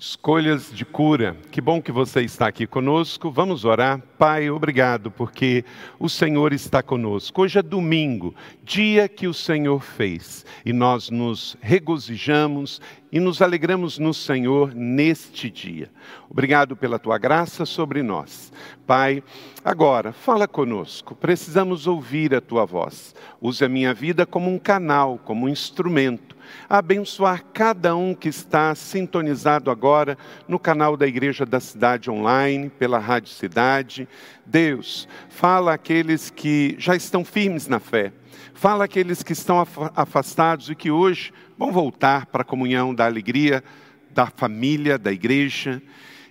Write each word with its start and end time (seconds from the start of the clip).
Escolhas 0.00 0.70
de 0.72 0.84
cura. 0.84 1.36
Que 1.50 1.60
bom 1.60 1.82
que 1.82 1.90
você 1.90 2.20
está 2.22 2.46
aqui 2.46 2.68
conosco. 2.68 3.32
Vamos 3.32 3.64
orar. 3.64 4.00
Pai, 4.16 4.48
obrigado 4.48 5.10
porque 5.10 5.64
o 5.98 6.08
Senhor 6.08 6.52
está 6.52 6.84
conosco. 6.84 7.42
Hoje 7.42 7.58
é 7.58 7.62
domingo, 7.62 8.32
dia 8.62 9.08
que 9.08 9.26
o 9.26 9.34
Senhor 9.34 9.80
fez, 9.80 10.46
e 10.64 10.72
nós 10.72 11.10
nos 11.10 11.56
regozijamos 11.60 12.80
e 13.10 13.18
nos 13.18 13.42
alegramos 13.42 13.98
no 13.98 14.14
Senhor 14.14 14.72
neste 14.72 15.50
dia. 15.50 15.90
Obrigado 16.30 16.76
pela 16.76 16.98
tua 16.98 17.18
graça 17.18 17.66
sobre 17.66 18.00
nós. 18.00 18.52
Pai, 18.86 19.20
agora 19.64 20.12
fala 20.12 20.46
conosco. 20.46 21.16
Precisamos 21.16 21.88
ouvir 21.88 22.36
a 22.36 22.40
tua 22.40 22.64
voz. 22.64 23.16
Use 23.40 23.64
a 23.64 23.68
minha 23.68 23.92
vida 23.92 24.24
como 24.24 24.48
um 24.48 24.60
canal, 24.60 25.18
como 25.24 25.46
um 25.46 25.48
instrumento 25.48 26.27
abençoar 26.68 27.44
cada 27.52 27.96
um 27.96 28.14
que 28.14 28.28
está 28.28 28.74
sintonizado 28.74 29.70
agora 29.70 30.16
no 30.46 30.58
canal 30.58 30.96
da 30.96 31.06
Igreja 31.06 31.44
da 31.44 31.60
Cidade 31.60 32.10
Online, 32.10 32.70
pela 32.70 32.98
Rádio 32.98 33.32
Cidade. 33.32 34.08
Deus, 34.44 35.08
fala 35.28 35.74
aqueles 35.74 36.30
que 36.30 36.76
já 36.78 36.94
estão 36.94 37.24
firmes 37.24 37.66
na 37.66 37.80
fé, 37.80 38.12
fala 38.54 38.84
aqueles 38.84 39.22
que 39.22 39.32
estão 39.32 39.64
afastados 39.94 40.70
e 40.70 40.74
que 40.74 40.90
hoje 40.90 41.32
vão 41.56 41.72
voltar 41.72 42.26
para 42.26 42.42
a 42.42 42.44
comunhão 42.44 42.94
da 42.94 43.06
alegria 43.06 43.62
da 44.10 44.26
família, 44.26 44.98
da 44.98 45.12
igreja 45.12 45.80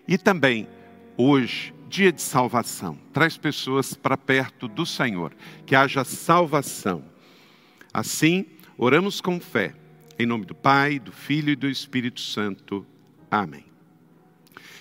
e 0.08 0.18
também 0.18 0.68
hoje 1.16 1.74
dia 1.88 2.12
de 2.12 2.22
salvação. 2.22 2.98
Traz 3.14 3.38
pessoas 3.38 3.94
para 3.94 4.18
perto 4.18 4.68
do 4.68 4.86
Senhor, 4.86 5.34
que 5.66 5.76
haja 5.76 6.04
salvação. 6.04 7.04
Assim, 7.94 8.46
oramos 8.78 9.22
com 9.22 9.40
fé 9.40 9.74
em 10.20 10.26
nome 10.26 10.46
do 10.46 10.56
Pai, 10.56 11.00
do 11.00 11.12
Filho 11.12 11.52
e 11.52 11.56
do 11.56 11.70
Espírito 11.70 12.20
Santo. 12.22 12.86
Amém. 13.30 13.66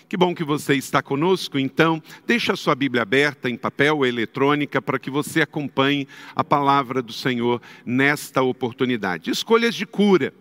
Que 0.08 0.16
bom 0.16 0.34
que 0.34 0.44
você 0.44 0.74
está 0.74 1.02
conosco, 1.02 1.58
então, 1.58 2.00
deixa 2.26 2.52
a 2.52 2.56
sua 2.56 2.76
Bíblia 2.76 3.02
aberta 3.02 3.50
em 3.50 3.56
papel 3.56 3.96
ou 3.96 4.06
eletrônica 4.06 4.80
para 4.80 5.00
que 5.00 5.10
você 5.10 5.42
acompanhe 5.42 6.06
a 6.34 6.44
palavra 6.44 7.02
do 7.02 7.12
Senhor 7.12 7.60
nesta 7.84 8.40
oportunidade. 8.40 9.30
Escolhas 9.30 9.74
de 9.74 9.84
cura. 9.84 10.32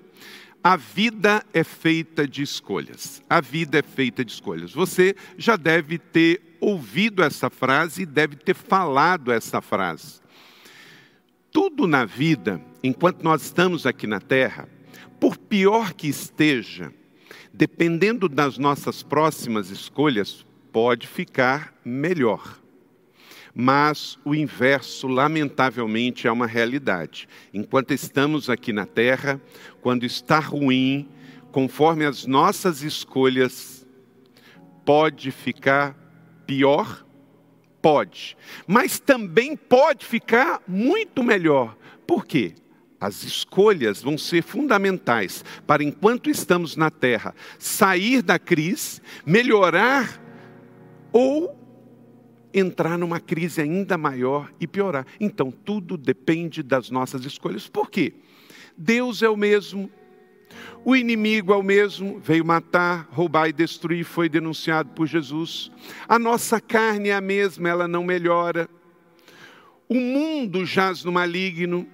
A 0.63 0.75
vida 0.75 1.43
é 1.51 1.63
feita 1.63 2.27
de 2.27 2.43
escolhas. 2.43 3.23
A 3.29 3.41
vida 3.41 3.79
é 3.79 3.83
feita 3.83 4.23
de 4.23 4.31
escolhas. 4.31 4.71
Você 4.71 5.15
já 5.37 5.55
deve 5.55 5.97
ter 5.97 6.57
ouvido 6.59 7.23
essa 7.23 7.49
frase 7.49 8.03
e 8.03 8.05
deve 8.05 8.35
ter 8.35 8.55
falado 8.55 9.31
essa 9.31 9.61
frase. 9.61 10.21
Tudo 11.51 11.87
na 11.87 12.05
vida, 12.05 12.61
enquanto 12.83 13.23
nós 13.23 13.43
estamos 13.43 13.85
aqui 13.85 14.05
na 14.05 14.19
terra, 14.19 14.67
por 15.19 15.37
pior 15.37 15.93
que 15.93 16.07
esteja, 16.07 16.93
dependendo 17.53 18.27
das 18.27 18.57
nossas 18.57 19.01
próximas 19.01 19.69
escolhas, 19.69 20.45
pode 20.71 21.07
ficar 21.07 21.73
melhor. 21.83 22.59
Mas 23.53 24.19
o 24.25 24.35
inverso, 24.35 25.07
lamentavelmente, 25.07 26.27
é 26.27 26.31
uma 26.31 26.45
realidade. 26.45 27.29
Enquanto 27.53 27.93
estamos 27.93 28.49
aqui 28.49 28.73
na 28.73 28.85
terra, 28.85 29.41
quando 29.81 30.05
está 30.05 30.39
ruim, 30.39 31.07
conforme 31.53 32.03
as 32.03 32.25
nossas 32.25 32.81
escolhas, 32.81 33.87
pode 34.83 35.31
ficar 35.31 35.95
pior? 36.45 37.05
Pode. 37.81 38.35
Mas 38.67 38.99
também 38.99 39.55
pode 39.55 40.05
ficar 40.05 40.61
muito 40.67 41.23
melhor. 41.23 41.77
Por 42.05 42.25
quê? 42.25 42.55
As 43.05 43.23
escolhas 43.23 44.01
vão 44.01 44.17
ser 44.17 44.41
fundamentais 44.41 45.45
para, 45.67 45.83
enquanto 45.83 46.27
estamos 46.27 46.75
na 46.75 46.89
terra, 46.89 47.35
sair 47.59 48.23
da 48.23 48.39
crise, 48.39 48.99
melhorar 49.23 50.19
ou 51.11 51.55
entrar 52.51 52.97
numa 52.97 53.19
crise 53.19 53.61
ainda 53.61 53.95
maior 53.95 54.51
e 54.59 54.65
piorar. 54.65 55.05
Então, 55.19 55.51
tudo 55.51 55.97
depende 55.97 56.63
das 56.63 56.89
nossas 56.89 57.23
escolhas. 57.25 57.67
Por 57.67 57.91
quê? 57.91 58.15
Deus 58.75 59.21
é 59.21 59.29
o 59.29 59.37
mesmo, 59.37 59.87
o 60.83 60.95
inimigo 60.95 61.53
é 61.53 61.55
o 61.55 61.61
mesmo, 61.61 62.19
veio 62.19 62.43
matar, 62.43 63.07
roubar 63.11 63.49
e 63.49 63.53
destruir, 63.53 64.03
foi 64.03 64.27
denunciado 64.27 64.89
por 64.89 65.05
Jesus. 65.05 65.71
A 66.07 66.17
nossa 66.17 66.59
carne 66.59 67.09
é 67.09 67.13
a 67.13 67.21
mesma, 67.21 67.69
ela 67.69 67.87
não 67.87 68.03
melhora. 68.03 68.67
O 69.87 69.93
mundo 69.93 70.65
jaz 70.65 71.03
no 71.03 71.11
maligno, 71.11 71.87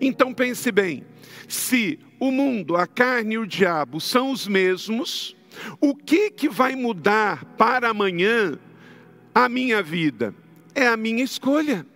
então 0.00 0.32
pense 0.34 0.70
bem: 0.70 1.04
se 1.46 1.98
o 2.18 2.30
mundo, 2.30 2.76
a 2.76 2.86
carne 2.86 3.34
e 3.34 3.38
o 3.38 3.46
diabo 3.46 4.00
são 4.00 4.30
os 4.30 4.46
mesmos, 4.46 5.36
o 5.80 5.94
que, 5.94 6.30
que 6.30 6.48
vai 6.48 6.74
mudar 6.74 7.44
para 7.56 7.90
amanhã 7.90 8.58
a 9.34 9.48
minha 9.48 9.82
vida? 9.82 10.34
É 10.74 10.86
a 10.86 10.96
minha 10.96 11.24
escolha, 11.24 11.86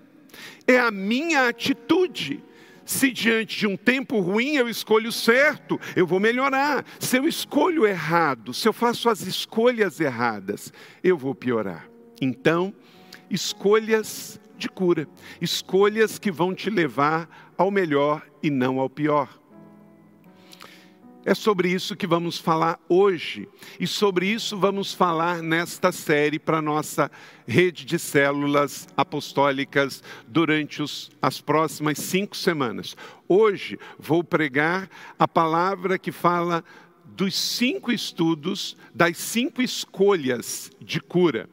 é 0.66 0.78
a 0.78 0.90
minha 0.90 1.48
atitude. 1.48 2.42
Se 2.84 3.12
diante 3.12 3.60
de 3.60 3.66
um 3.66 3.76
tempo 3.76 4.18
ruim 4.18 4.56
eu 4.56 4.68
escolho 4.68 5.12
certo, 5.12 5.80
eu 5.94 6.06
vou 6.06 6.18
melhorar. 6.18 6.84
Se 6.98 7.16
eu 7.16 7.28
escolho 7.28 7.86
errado, 7.86 8.52
se 8.52 8.68
eu 8.68 8.72
faço 8.72 9.08
as 9.08 9.20
escolhas 9.22 10.00
erradas, 10.00 10.72
eu 11.02 11.16
vou 11.16 11.34
piorar. 11.34 11.88
Então, 12.20 12.74
escolhas 13.30 14.40
de 14.58 14.68
cura, 14.68 15.08
escolhas 15.40 16.18
que 16.18 16.30
vão 16.30 16.54
te 16.54 16.70
levar 16.70 17.51
ao 17.62 17.70
melhor 17.70 18.26
e 18.42 18.50
não 18.50 18.80
ao 18.80 18.90
pior. 18.90 19.40
É 21.24 21.34
sobre 21.34 21.70
isso 21.70 21.94
que 21.94 22.08
vamos 22.08 22.36
falar 22.36 22.80
hoje, 22.88 23.48
e 23.78 23.86
sobre 23.86 24.26
isso 24.26 24.58
vamos 24.58 24.92
falar 24.92 25.40
nesta 25.40 25.92
série 25.92 26.40
para 26.40 26.60
nossa 26.60 27.08
rede 27.46 27.84
de 27.84 27.96
células 27.96 28.88
apostólicas 28.96 30.02
durante 30.26 30.82
os, 30.82 31.12
as 31.22 31.40
próximas 31.40 31.98
cinco 31.98 32.36
semanas. 32.36 32.96
Hoje 33.28 33.78
vou 33.96 34.24
pregar 34.24 34.90
a 35.16 35.28
palavra 35.28 35.96
que 35.96 36.10
fala 36.10 36.64
dos 37.04 37.38
cinco 37.38 37.92
estudos, 37.92 38.76
das 38.92 39.16
cinco 39.16 39.62
escolhas 39.62 40.72
de 40.80 41.00
cura 41.00 41.48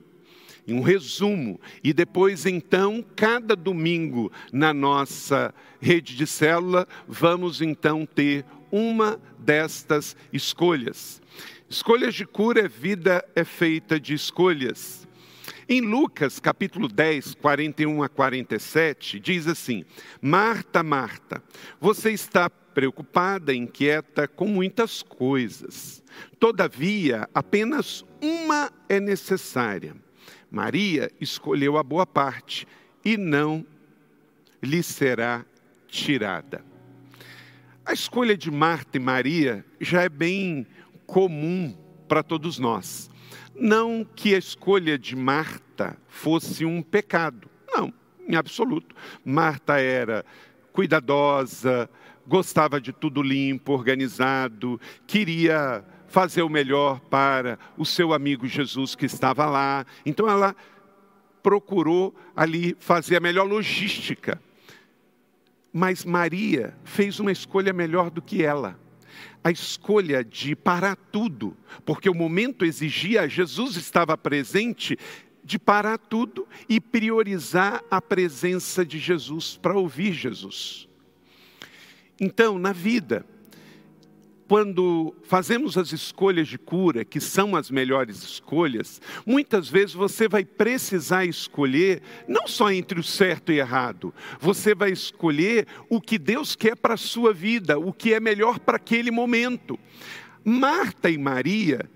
um 0.73 0.81
resumo, 0.81 1.59
e 1.83 1.93
depois, 1.93 2.45
então, 2.45 3.03
cada 3.15 3.55
domingo 3.55 4.31
na 4.51 4.73
nossa 4.73 5.53
rede 5.79 6.15
de 6.15 6.27
célula, 6.27 6.87
vamos 7.07 7.61
então 7.61 8.05
ter 8.05 8.45
uma 8.71 9.19
destas 9.37 10.15
escolhas. 10.31 11.21
Escolhas 11.69 12.15
de 12.15 12.25
cura, 12.25 12.67
vida 12.67 13.23
é 13.35 13.43
feita 13.43 13.99
de 13.99 14.13
escolhas. 14.13 15.07
Em 15.67 15.81
Lucas 15.81 16.39
capítulo 16.39 16.87
10, 16.87 17.35
41 17.35 18.01
a 18.01 18.09
47, 18.09 19.19
diz 19.19 19.47
assim: 19.47 19.85
Marta, 20.19 20.81
Marta, 20.81 21.43
você 21.79 22.11
está 22.11 22.49
preocupada, 22.49 23.53
inquieta 23.53 24.27
com 24.27 24.47
muitas 24.47 25.03
coisas. 25.03 26.03
Todavia, 26.39 27.29
apenas 27.33 28.03
uma 28.19 28.71
é 28.87 28.99
necessária. 28.99 29.95
Maria 30.51 31.11
escolheu 31.19 31.77
a 31.77 31.83
boa 31.83 32.05
parte 32.05 32.67
e 33.03 33.17
não 33.17 33.65
lhe 34.61 34.81
será 34.83 35.45
tirada. 35.87 36.63
A 37.85 37.93
escolha 37.93 38.37
de 38.37 38.51
Marta 38.51 38.97
e 38.97 38.99
Maria 38.99 39.65
já 39.79 40.03
é 40.03 40.09
bem 40.09 40.65
comum 41.05 41.75
para 42.07 42.21
todos 42.21 42.59
nós. 42.59 43.09
Não 43.55 44.05
que 44.15 44.35
a 44.35 44.37
escolha 44.37 44.97
de 44.97 45.15
Marta 45.15 45.97
fosse 46.07 46.65
um 46.65 46.81
pecado, 46.81 47.49
não, 47.67 47.93
em 48.27 48.35
absoluto. 48.35 48.95
Marta 49.25 49.79
era 49.79 50.25
cuidadosa, 50.71 51.89
gostava 52.27 52.79
de 52.79 52.93
tudo 52.93 53.21
limpo, 53.21 53.73
organizado, 53.73 54.79
queria 55.07 55.83
fazer 56.09 56.41
o 56.41 56.49
melhor 56.49 56.99
para 57.01 57.57
o 57.77 57.85
seu 57.85 58.13
amigo 58.13 58.47
Jesus 58.47 58.95
que 58.95 59.05
estava 59.05 59.45
lá. 59.45 59.85
Então 60.05 60.27
ela 60.29 60.55
procurou 61.41 62.13
ali 62.35 62.75
fazer 62.79 63.15
a 63.15 63.21
melhor 63.21 63.47
logística. 63.47 64.41
Mas 65.71 66.03
Maria 66.03 66.75
fez 66.83 67.19
uma 67.19 67.31
escolha 67.31 67.71
melhor 67.71 68.09
do 68.09 68.21
que 68.21 68.43
ela. 68.43 68.77
A 69.43 69.51
escolha 69.51 70.23
de 70.23 70.55
parar 70.55 70.95
tudo, 70.95 71.55
porque 71.85 72.09
o 72.09 72.15
momento 72.15 72.65
exigia, 72.65 73.29
Jesus 73.29 73.77
estava 73.77 74.17
presente, 74.17 74.97
de 75.43 75.57
parar 75.57 75.97
tudo 75.97 76.47
e 76.67 76.81
priorizar 76.81 77.81
a 77.89 78.01
presença 78.01 78.85
de 78.85 78.99
Jesus 78.99 79.57
para 79.57 79.77
ouvir 79.77 80.11
Jesus. 80.13 80.89
Então, 82.19 82.59
na 82.59 82.73
vida, 82.73 83.25
quando 84.49 85.13
fazemos 85.21 85.77
as 85.77 85.93
escolhas 85.93 86.47
de 86.47 86.57
cura, 86.57 87.05
que 87.05 87.21
são 87.21 87.55
as 87.55 87.69
melhores 87.69 88.23
escolhas, 88.23 88.99
muitas 89.23 89.69
vezes 89.69 89.93
você 89.93 90.27
vai 90.27 90.43
precisar 90.43 91.23
escolher 91.23 92.01
não 92.27 92.47
só 92.47 92.71
entre 92.71 92.99
o 92.99 93.03
certo 93.03 93.51
e 93.51 93.59
errado, 93.59 94.11
você 94.39 94.73
vai 94.73 94.89
escolher 94.89 95.67
o 95.87 96.01
que 96.01 96.17
Deus 96.17 96.55
quer 96.55 96.75
para 96.75 96.95
a 96.95 96.97
sua 96.97 97.31
vida, 97.31 97.77
o 97.77 97.93
que 97.93 98.11
é 98.11 98.19
melhor 98.19 98.57
para 98.57 98.77
aquele 98.77 99.11
momento. 99.11 99.77
Marta 100.43 101.11
e 101.11 101.17
Maria 101.19 101.87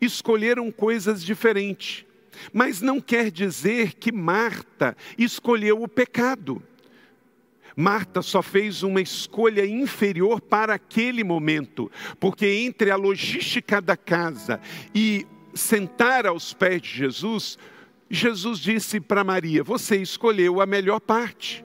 escolheram 0.00 0.70
coisas 0.70 1.20
diferentes, 1.24 2.06
mas 2.52 2.80
não 2.80 3.00
quer 3.00 3.28
dizer 3.28 3.94
que 3.94 4.12
Marta 4.12 4.96
escolheu 5.18 5.82
o 5.82 5.88
pecado. 5.88 6.62
Marta 7.80 8.22
só 8.22 8.42
fez 8.42 8.82
uma 8.82 9.00
escolha 9.00 9.64
inferior 9.64 10.40
para 10.40 10.74
aquele 10.74 11.22
momento, 11.22 11.88
porque 12.18 12.44
entre 12.44 12.90
a 12.90 12.96
logística 12.96 13.80
da 13.80 13.96
casa 13.96 14.60
e 14.92 15.24
sentar 15.54 16.26
aos 16.26 16.52
pés 16.52 16.82
de 16.82 16.88
Jesus, 16.88 17.56
Jesus 18.10 18.58
disse 18.58 18.98
para 18.98 19.22
Maria: 19.22 19.62
Você 19.62 19.94
escolheu 20.02 20.60
a 20.60 20.66
melhor 20.66 20.98
parte. 20.98 21.64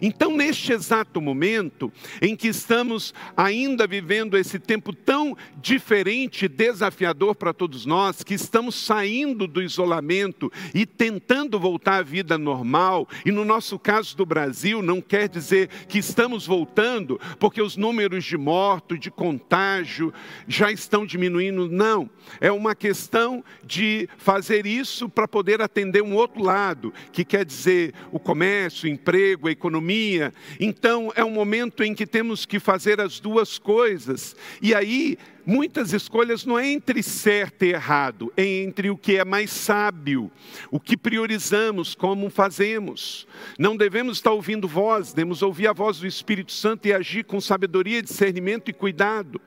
Então, 0.00 0.36
neste 0.36 0.72
exato 0.72 1.20
momento 1.20 1.92
em 2.20 2.36
que 2.36 2.48
estamos 2.48 3.14
ainda 3.36 3.86
vivendo 3.86 4.36
esse 4.36 4.58
tempo 4.58 4.92
tão 4.92 5.36
diferente 5.56 6.44
e 6.44 6.48
desafiador 6.48 7.34
para 7.34 7.52
todos 7.52 7.86
nós, 7.86 8.22
que 8.22 8.34
estamos 8.34 8.74
saindo 8.74 9.46
do 9.46 9.62
isolamento 9.62 10.50
e 10.74 10.86
tentando 10.86 11.58
voltar 11.58 11.98
à 11.98 12.02
vida 12.02 12.36
normal, 12.38 13.08
e 13.24 13.30
no 13.30 13.44
nosso 13.44 13.78
caso 13.78 14.16
do 14.16 14.26
Brasil, 14.26 14.82
não 14.82 15.00
quer 15.00 15.28
dizer 15.28 15.68
que 15.88 15.98
estamos 15.98 16.46
voltando 16.46 17.20
porque 17.38 17.62
os 17.62 17.76
números 17.76 18.24
de 18.24 18.36
mortos, 18.36 19.00
de 19.00 19.10
contágio 19.10 20.12
já 20.46 20.70
estão 20.70 21.04
diminuindo, 21.06 21.68
não. 21.68 22.08
É 22.40 22.50
uma 22.50 22.74
questão 22.74 23.44
de 23.64 24.08
fazer 24.16 24.66
isso 24.66 25.08
para 25.08 25.28
poder 25.28 25.60
atender 25.60 26.02
um 26.02 26.14
outro 26.14 26.42
lado, 26.42 26.92
que 27.12 27.24
quer 27.24 27.44
dizer 27.44 27.94
o 28.12 28.18
comércio, 28.18 28.88
o 28.88 28.92
emprego, 28.92 29.48
a 29.48 29.52
economia 29.52 29.69
economia. 29.70 30.34
Então, 30.58 31.12
é 31.14 31.24
um 31.24 31.30
momento 31.30 31.84
em 31.84 31.94
que 31.94 32.06
temos 32.06 32.44
que 32.44 32.58
fazer 32.58 33.00
as 33.00 33.20
duas 33.20 33.58
coisas. 33.58 34.34
E 34.60 34.74
aí, 34.74 35.16
muitas 35.46 35.92
escolhas 35.92 36.44
não 36.44 36.58
é 36.58 36.68
entre 36.68 37.02
certo 37.02 37.64
e 37.64 37.72
errado, 37.72 38.32
é 38.36 38.44
entre 38.44 38.90
o 38.90 38.96
que 38.96 39.16
é 39.16 39.24
mais 39.24 39.50
sábio, 39.50 40.30
o 40.70 40.80
que 40.80 40.96
priorizamos, 40.96 41.94
como 41.94 42.28
fazemos. 42.28 43.26
Não 43.58 43.76
devemos 43.76 44.18
estar 44.18 44.32
ouvindo 44.32 44.66
voz, 44.66 45.12
devemos 45.12 45.40
ouvir 45.40 45.68
a 45.68 45.72
voz 45.72 46.00
do 46.00 46.06
Espírito 46.06 46.52
Santo 46.52 46.86
e 46.86 46.92
agir 46.92 47.24
com 47.24 47.40
sabedoria, 47.40 48.02
discernimento 48.02 48.68
e 48.68 48.74
cuidado. 48.74 49.40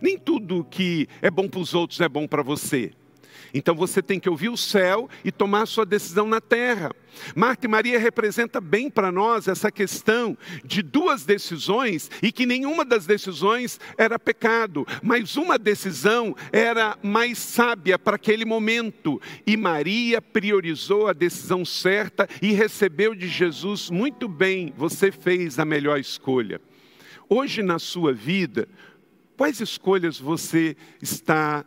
Nem 0.00 0.18
tudo 0.18 0.66
que 0.68 1.06
é 1.20 1.30
bom 1.30 1.48
para 1.48 1.60
os 1.60 1.74
outros 1.74 2.00
é 2.00 2.08
bom 2.08 2.26
para 2.26 2.42
você. 2.42 2.92
Então 3.52 3.74
você 3.74 4.02
tem 4.02 4.18
que 4.18 4.28
ouvir 4.28 4.48
o 4.48 4.56
céu 4.56 5.08
e 5.24 5.30
tomar 5.30 5.66
sua 5.66 5.84
decisão 5.84 6.26
na 6.26 6.40
terra. 6.40 6.90
Marta 7.34 7.66
e 7.66 7.68
Maria 7.68 7.98
representa 7.98 8.60
bem 8.60 8.90
para 8.90 9.12
nós 9.12 9.48
essa 9.48 9.70
questão 9.70 10.36
de 10.64 10.82
duas 10.82 11.24
decisões 11.24 12.10
e 12.22 12.32
que 12.32 12.46
nenhuma 12.46 12.84
das 12.84 13.06
decisões 13.06 13.78
era 13.96 14.18
pecado, 14.18 14.86
mas 15.02 15.36
uma 15.36 15.58
decisão 15.58 16.34
era 16.52 16.98
mais 17.02 17.38
sábia 17.38 17.98
para 17.98 18.16
aquele 18.16 18.44
momento. 18.44 19.20
E 19.46 19.56
Maria 19.56 20.20
priorizou 20.20 21.06
a 21.06 21.12
decisão 21.12 21.64
certa 21.64 22.28
e 22.42 22.52
recebeu 22.52 23.14
de 23.14 23.28
Jesus 23.28 23.90
muito 23.90 24.28
bem, 24.28 24.72
você 24.76 25.12
fez 25.12 25.58
a 25.58 25.64
melhor 25.64 25.98
escolha. 25.98 26.60
Hoje 27.28 27.62
na 27.62 27.78
sua 27.78 28.12
vida, 28.12 28.68
quais 29.36 29.60
escolhas 29.60 30.18
você 30.18 30.76
está 31.00 31.64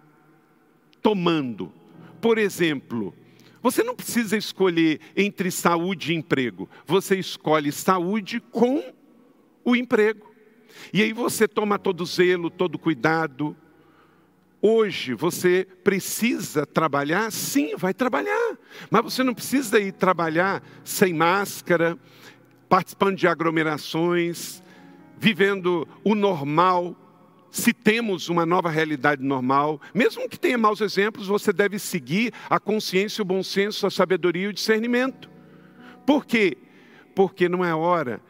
tomando. 1.07 1.71
Por 2.19 2.37
exemplo, 2.37 3.15
você 3.63 3.81
não 3.81 3.95
precisa 3.95 4.35
escolher 4.35 4.99
entre 5.15 5.49
saúde 5.49 6.11
e 6.11 6.15
emprego, 6.17 6.69
você 6.85 7.17
escolhe 7.17 7.71
saúde 7.71 8.41
com 8.41 8.83
o 9.63 9.73
emprego. 9.73 10.29
E 10.91 11.01
aí 11.01 11.13
você 11.13 11.47
toma 11.47 11.79
todo 11.79 12.05
zelo, 12.05 12.49
todo 12.49 12.77
cuidado. 12.77 13.55
Hoje 14.61 15.13
você 15.13 15.65
precisa 15.81 16.65
trabalhar? 16.65 17.31
Sim, 17.31 17.77
vai 17.77 17.93
trabalhar. 17.93 18.57
Mas 18.91 19.03
você 19.05 19.23
não 19.23 19.33
precisa 19.33 19.79
ir 19.79 19.93
trabalhar 19.93 20.61
sem 20.83 21.13
máscara, 21.13 21.97
participando 22.67 23.15
de 23.15 23.29
aglomerações, 23.29 24.61
vivendo 25.17 25.87
o 26.03 26.13
normal 26.13 27.06
se 27.57 27.73
temos 27.73 28.29
uma 28.29 28.45
nova 28.45 28.69
realidade 28.69 29.23
normal, 29.23 29.81
mesmo 29.91 30.29
que 30.29 30.39
tenha 30.39 30.59
maus 30.59 30.79
exemplos, 30.79 31.25
você 31.25 31.51
deve 31.51 31.79
seguir 31.79 32.31
a 32.47 32.59
consciência, 32.59 33.23
o 33.23 33.25
bom 33.25 33.41
senso, 33.41 33.87
a 33.87 33.89
sabedoria 33.89 34.43
e 34.43 34.47
o 34.47 34.53
discernimento. 34.53 35.27
Por 36.05 36.23
quê? 36.23 36.55
Porque 37.15 37.49
não 37.49 37.65
é 37.65 37.73
hora 37.73 38.21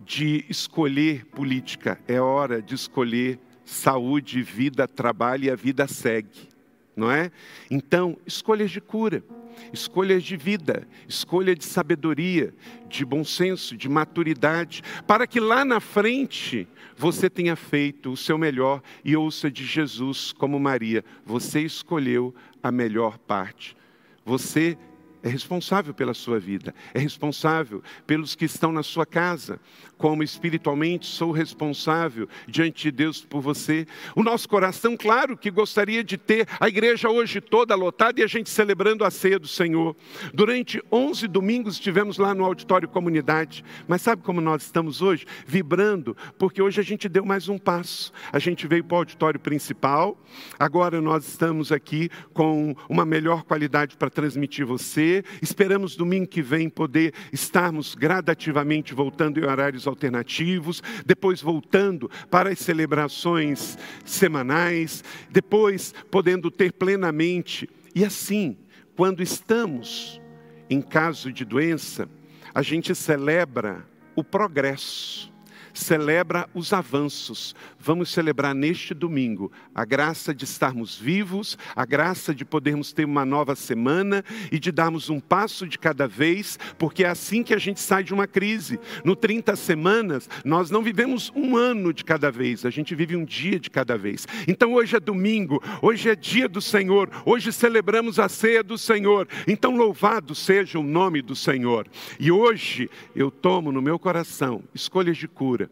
de 0.00 0.44
escolher 0.50 1.24
política, 1.26 1.98
é 2.06 2.20
hora 2.20 2.60
de 2.60 2.74
escolher 2.74 3.40
saúde, 3.64 4.42
vida, 4.42 4.86
trabalho 4.86 5.44
e 5.44 5.50
a 5.50 5.56
vida 5.56 5.88
segue, 5.88 6.48
não 6.94 7.10
é? 7.10 7.32
Então, 7.70 8.18
escolhas 8.26 8.70
de 8.70 8.82
cura 8.82 9.24
escolhas 9.72 10.22
de 10.22 10.36
vida, 10.36 10.86
escolha 11.08 11.54
de 11.54 11.64
sabedoria, 11.64 12.54
de 12.88 13.04
bom 13.04 13.24
senso, 13.24 13.76
de 13.76 13.88
maturidade, 13.88 14.82
para 15.06 15.26
que 15.26 15.40
lá 15.40 15.64
na 15.64 15.80
frente 15.80 16.68
você 16.96 17.28
tenha 17.28 17.56
feito 17.56 18.12
o 18.12 18.16
seu 18.16 18.38
melhor 18.38 18.82
e 19.04 19.16
ouça 19.16 19.50
de 19.50 19.64
Jesus 19.64 20.32
como 20.32 20.58
Maria, 20.60 21.04
você 21.24 21.60
escolheu 21.60 22.34
a 22.62 22.70
melhor 22.70 23.18
parte. 23.18 23.76
Você 24.24 24.78
é 25.22 25.28
responsável 25.28 25.94
pela 25.94 26.12
sua 26.12 26.38
vida, 26.38 26.74
é 26.92 26.98
responsável 26.98 27.82
pelos 28.06 28.34
que 28.34 28.44
estão 28.44 28.70
na 28.70 28.82
sua 28.82 29.06
casa, 29.06 29.58
como 30.04 30.22
espiritualmente 30.22 31.06
sou 31.06 31.32
responsável 31.32 32.28
diante 32.46 32.82
de 32.82 32.90
Deus 32.90 33.24
por 33.24 33.40
você. 33.40 33.86
O 34.14 34.22
nosso 34.22 34.46
coração, 34.46 34.98
claro, 34.98 35.34
que 35.34 35.50
gostaria 35.50 36.04
de 36.04 36.18
ter 36.18 36.46
a 36.60 36.68
igreja 36.68 37.08
hoje 37.08 37.40
toda 37.40 37.74
lotada 37.74 38.20
e 38.20 38.22
a 38.22 38.26
gente 38.26 38.50
celebrando 38.50 39.02
a 39.02 39.10
ceia 39.10 39.38
do 39.38 39.48
Senhor. 39.48 39.96
Durante 40.34 40.84
11 40.92 41.26
domingos 41.26 41.76
estivemos 41.76 42.18
lá 42.18 42.34
no 42.34 42.44
auditório 42.44 42.86
comunidade, 42.86 43.64
mas 43.88 44.02
sabe 44.02 44.20
como 44.20 44.42
nós 44.42 44.64
estamos 44.64 45.00
hoje? 45.00 45.24
Vibrando, 45.46 46.14
porque 46.38 46.60
hoje 46.60 46.78
a 46.78 46.84
gente 46.84 47.08
deu 47.08 47.24
mais 47.24 47.48
um 47.48 47.56
passo. 47.56 48.12
A 48.30 48.38
gente 48.38 48.66
veio 48.66 48.84
para 48.84 48.96
o 48.96 48.98
auditório 48.98 49.40
principal, 49.40 50.22
agora 50.58 51.00
nós 51.00 51.26
estamos 51.26 51.72
aqui 51.72 52.10
com 52.34 52.76
uma 52.90 53.06
melhor 53.06 53.42
qualidade 53.42 53.96
para 53.96 54.10
transmitir 54.10 54.66
você 54.66 55.24
Esperamos 55.40 55.96
domingo 55.96 56.26
que 56.26 56.42
vem 56.42 56.68
poder 56.68 57.14
estarmos 57.32 57.94
gradativamente 57.94 58.92
voltando 58.92 59.40
em 59.40 59.46
horários 59.46 59.86
alternativos, 59.94 60.82
depois 61.06 61.40
voltando 61.40 62.10
para 62.30 62.50
as 62.50 62.58
celebrações 62.58 63.78
semanais, 64.04 65.02
depois 65.30 65.94
podendo 66.10 66.50
ter 66.50 66.72
plenamente. 66.72 67.68
E 67.94 68.04
assim, 68.04 68.56
quando 68.96 69.22
estamos 69.22 70.20
em 70.68 70.80
caso 70.80 71.32
de 71.32 71.44
doença, 71.44 72.08
a 72.54 72.62
gente 72.62 72.94
celebra 72.94 73.86
o 74.16 74.22
progresso 74.22 75.33
celebra 75.74 76.48
os 76.54 76.72
avanços. 76.72 77.54
Vamos 77.78 78.10
celebrar 78.10 78.54
neste 78.54 78.94
domingo 78.94 79.52
a 79.74 79.84
graça 79.84 80.34
de 80.34 80.44
estarmos 80.44 80.96
vivos, 80.96 81.58
a 81.74 81.84
graça 81.84 82.34
de 82.34 82.44
podermos 82.44 82.92
ter 82.92 83.04
uma 83.04 83.24
nova 83.24 83.54
semana 83.54 84.24
e 84.50 84.58
de 84.58 84.70
darmos 84.70 85.10
um 85.10 85.20
passo 85.20 85.66
de 85.66 85.78
cada 85.78 86.06
vez, 86.06 86.58
porque 86.78 87.04
é 87.04 87.08
assim 87.08 87.42
que 87.42 87.52
a 87.52 87.58
gente 87.58 87.80
sai 87.80 88.04
de 88.04 88.14
uma 88.14 88.26
crise. 88.26 88.78
No 89.04 89.16
30 89.16 89.56
semanas, 89.56 90.28
nós 90.44 90.70
não 90.70 90.82
vivemos 90.82 91.32
um 91.34 91.56
ano 91.56 91.92
de 91.92 92.04
cada 92.04 92.30
vez, 92.30 92.64
a 92.64 92.70
gente 92.70 92.94
vive 92.94 93.16
um 93.16 93.24
dia 93.24 93.58
de 93.58 93.68
cada 93.68 93.98
vez. 93.98 94.26
Então 94.46 94.72
hoje 94.74 94.96
é 94.96 95.00
domingo, 95.00 95.62
hoje 95.82 96.08
é 96.08 96.16
dia 96.16 96.48
do 96.48 96.60
Senhor, 96.60 97.10
hoje 97.26 97.52
celebramos 97.52 98.18
a 98.18 98.28
ceia 98.28 98.62
do 98.62 98.78
Senhor. 98.78 99.28
Então 99.46 99.76
louvado 99.76 100.34
seja 100.34 100.78
o 100.78 100.82
nome 100.82 101.20
do 101.20 101.34
Senhor. 101.34 101.86
E 102.18 102.30
hoje 102.30 102.88
eu 103.14 103.30
tomo 103.30 103.72
no 103.72 103.82
meu 103.82 103.98
coração 103.98 104.62
escolhas 104.74 105.16
de 105.16 105.26
cura 105.26 105.63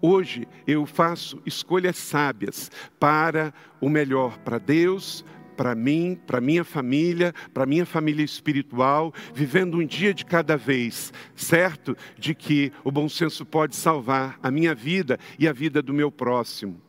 Hoje 0.00 0.48
eu 0.66 0.86
faço 0.86 1.40
escolhas 1.44 1.96
sábias 1.96 2.70
para 2.98 3.52
o 3.80 3.88
melhor 3.88 4.38
para 4.38 4.58
Deus, 4.58 5.24
para 5.60 5.74
mim, 5.74 6.18
para 6.26 6.40
minha 6.40 6.64
família, 6.64 7.34
para 7.52 7.66
minha 7.66 7.84
família 7.84 8.24
espiritual, 8.24 9.12
vivendo 9.34 9.76
um 9.76 9.84
dia 9.84 10.14
de 10.14 10.24
cada 10.24 10.56
vez, 10.56 11.12
certo 11.36 11.94
de 12.18 12.34
que 12.34 12.72
o 12.82 12.90
bom 12.90 13.10
senso 13.10 13.44
pode 13.44 13.76
salvar 13.76 14.38
a 14.42 14.50
minha 14.50 14.74
vida 14.74 15.18
e 15.38 15.46
a 15.46 15.52
vida 15.52 15.82
do 15.82 15.92
meu 15.92 16.10
próximo. 16.10 16.80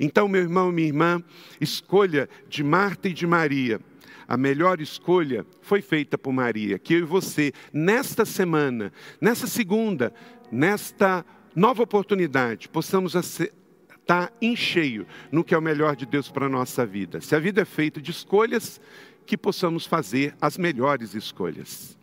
Então, 0.00 0.26
meu 0.26 0.42
irmão, 0.42 0.72
minha 0.72 0.88
irmã, 0.88 1.22
escolha 1.60 2.28
de 2.48 2.64
Marta 2.64 3.08
e 3.08 3.12
de 3.12 3.28
Maria. 3.28 3.80
A 4.26 4.36
melhor 4.36 4.80
escolha 4.80 5.46
foi 5.62 5.80
feita 5.80 6.18
por 6.18 6.32
Maria, 6.32 6.80
que 6.80 6.94
eu 6.94 6.98
e 6.98 7.02
você, 7.02 7.52
nesta 7.72 8.24
semana, 8.24 8.92
nessa 9.20 9.46
segunda, 9.46 10.12
nesta 10.50 11.24
nova 11.54 11.82
oportunidade, 11.82 12.68
possamos 12.68 13.14
estar 13.14 14.32
em 14.40 14.54
cheio 14.56 15.06
no 15.30 15.44
que 15.44 15.54
é 15.54 15.58
o 15.58 15.62
melhor 15.62 15.96
de 15.96 16.06
Deus 16.06 16.30
para 16.30 16.46
a 16.46 16.48
nossa 16.48 16.86
vida. 16.86 17.20
Se 17.20 17.34
a 17.34 17.38
vida 17.38 17.62
é 17.62 17.64
feita 17.64 18.00
de 18.00 18.10
escolhas, 18.10 18.80
que 19.26 19.36
possamos 19.36 19.84
fazer 19.86 20.34
as 20.40 20.56
melhores 20.56 21.14
escolhas. 21.14 21.98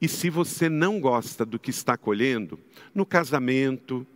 E 0.00 0.06
se 0.06 0.30
você 0.30 0.68
não 0.68 1.00
gosta 1.00 1.44
do 1.44 1.58
que 1.58 1.70
está 1.70 1.96
colhendo, 1.96 2.58
no 2.94 3.04
casamento, 3.04 4.06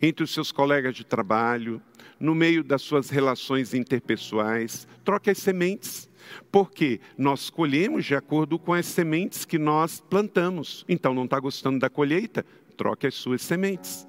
entre 0.00 0.24
os 0.24 0.32
seus 0.32 0.50
colegas 0.50 0.96
de 0.96 1.04
trabalho, 1.04 1.80
no 2.18 2.34
meio 2.34 2.64
das 2.64 2.82
suas 2.82 3.10
relações 3.10 3.74
interpessoais. 3.74 4.86
Troque 5.04 5.28
as 5.28 5.38
sementes, 5.38 6.08
porque 6.50 7.00
nós 7.18 7.50
colhemos 7.50 8.04
de 8.04 8.14
acordo 8.14 8.58
com 8.58 8.72
as 8.72 8.86
sementes 8.86 9.44
que 9.44 9.58
nós 9.58 10.00
plantamos. 10.00 10.84
Então, 10.88 11.12
não 11.12 11.24
está 11.24 11.38
gostando 11.38 11.78
da 11.78 11.90
colheita? 11.90 12.46
Troque 12.82 13.06
as 13.06 13.14
suas 13.14 13.40
sementes. 13.42 14.04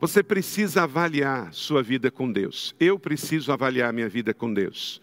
Você 0.00 0.24
precisa 0.24 0.82
avaliar 0.82 1.54
sua 1.54 1.84
vida 1.84 2.10
com 2.10 2.32
Deus. 2.32 2.74
Eu 2.80 2.98
preciso 2.98 3.52
avaliar 3.52 3.92
minha 3.92 4.08
vida 4.08 4.34
com 4.34 4.52
Deus. 4.52 5.00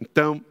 Então, 0.00 0.42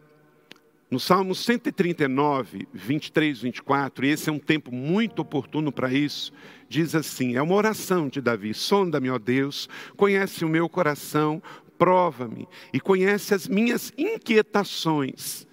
no 0.92 1.00
Salmo 1.00 1.34
139, 1.34 2.68
23, 2.72 3.42
24, 3.42 4.06
e 4.06 4.10
esse 4.10 4.30
é 4.30 4.32
um 4.32 4.38
tempo 4.38 4.72
muito 4.72 5.24
oportuno 5.24 5.72
para 5.72 5.92
isso, 5.92 6.32
diz 6.70 6.94
assim: 6.94 7.36
é 7.36 7.42
uma 7.42 7.56
oração 7.56 8.08
de 8.08 8.22
Davi: 8.22 8.54
sonda-me, 8.54 9.10
ó 9.10 9.18
Deus, 9.18 9.68
conhece 9.96 10.46
o 10.46 10.50
meu 10.50 10.70
coração, 10.70 11.42
prova-me 11.76 12.48
e 12.72 12.80
conhece 12.80 13.34
as 13.34 13.48
minhas 13.48 13.92
inquietações. 13.98 15.48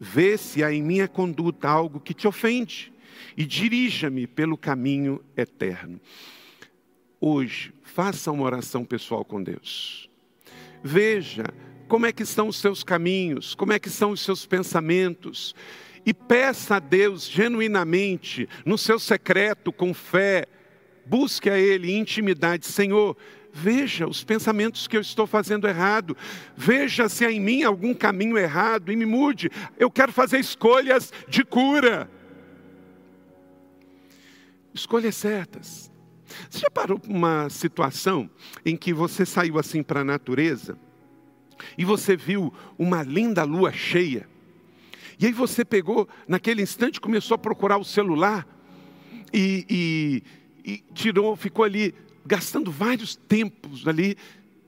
Vê 0.00 0.36
se 0.36 0.64
há 0.64 0.72
em 0.72 0.82
minha 0.82 1.06
conduta 1.06 1.68
algo 1.68 2.00
que 2.00 2.12
te 2.12 2.26
ofende 2.26 2.97
e 3.36 3.44
dirija-me 3.44 4.26
pelo 4.26 4.56
caminho 4.56 5.22
eterno. 5.36 6.00
Hoje, 7.20 7.72
faça 7.82 8.30
uma 8.30 8.44
oração 8.44 8.84
pessoal 8.84 9.24
com 9.24 9.42
Deus. 9.42 10.08
Veja 10.82 11.44
como 11.88 12.06
é 12.06 12.12
que 12.12 12.22
estão 12.22 12.48
os 12.48 12.56
seus 12.56 12.84
caminhos, 12.84 13.54
como 13.54 13.72
é 13.72 13.78
que 13.78 13.90
são 13.90 14.12
os 14.12 14.20
seus 14.20 14.46
pensamentos. 14.46 15.54
E 16.06 16.14
peça 16.14 16.76
a 16.76 16.78
Deus 16.78 17.28
genuinamente, 17.28 18.48
no 18.64 18.78
seu 18.78 18.98
secreto, 18.98 19.72
com 19.72 19.92
fé, 19.92 20.46
busque 21.04 21.50
a 21.50 21.58
Ele 21.58 21.96
intimidade. 21.96 22.66
Senhor, 22.66 23.16
veja 23.52 24.06
os 24.06 24.22
pensamentos 24.22 24.86
que 24.86 24.96
eu 24.96 25.00
estou 25.00 25.26
fazendo 25.26 25.66
errado, 25.66 26.16
veja 26.56 27.08
se 27.08 27.24
há 27.24 27.32
em 27.32 27.40
mim 27.40 27.62
algum 27.62 27.92
caminho 27.92 28.38
errado 28.38 28.92
e 28.92 28.96
me 28.96 29.04
mude. 29.04 29.50
Eu 29.76 29.90
quero 29.90 30.12
fazer 30.12 30.38
escolhas 30.38 31.12
de 31.26 31.44
cura. 31.44 32.08
Escolhas 34.74 35.14
certas. 35.16 35.90
Você 36.48 36.60
já 36.60 36.70
parou 36.70 36.98
para 36.98 37.10
uma 37.10 37.48
situação 37.48 38.30
em 38.64 38.76
que 38.76 38.92
você 38.92 39.24
saiu 39.24 39.58
assim 39.58 39.82
para 39.82 40.00
a 40.00 40.04
natureza? 40.04 40.78
e 41.76 41.84
você 41.84 42.16
viu 42.16 42.52
uma 42.78 43.02
linda 43.02 43.44
lua 43.44 43.72
cheia. 43.72 44.28
E 45.18 45.26
aí 45.26 45.32
você 45.32 45.64
pegou, 45.64 46.08
naquele 46.26 46.62
instante, 46.62 47.00
começou 47.00 47.34
a 47.34 47.38
procurar 47.38 47.76
o 47.78 47.84
celular 47.84 48.46
e, 49.32 49.66
e, 49.68 50.72
e 50.72 50.84
tirou, 50.94 51.34
ficou 51.36 51.64
ali 51.64 51.94
gastando 52.24 52.70
vários 52.70 53.16
tempos 53.16 53.86
ali, 53.86 54.16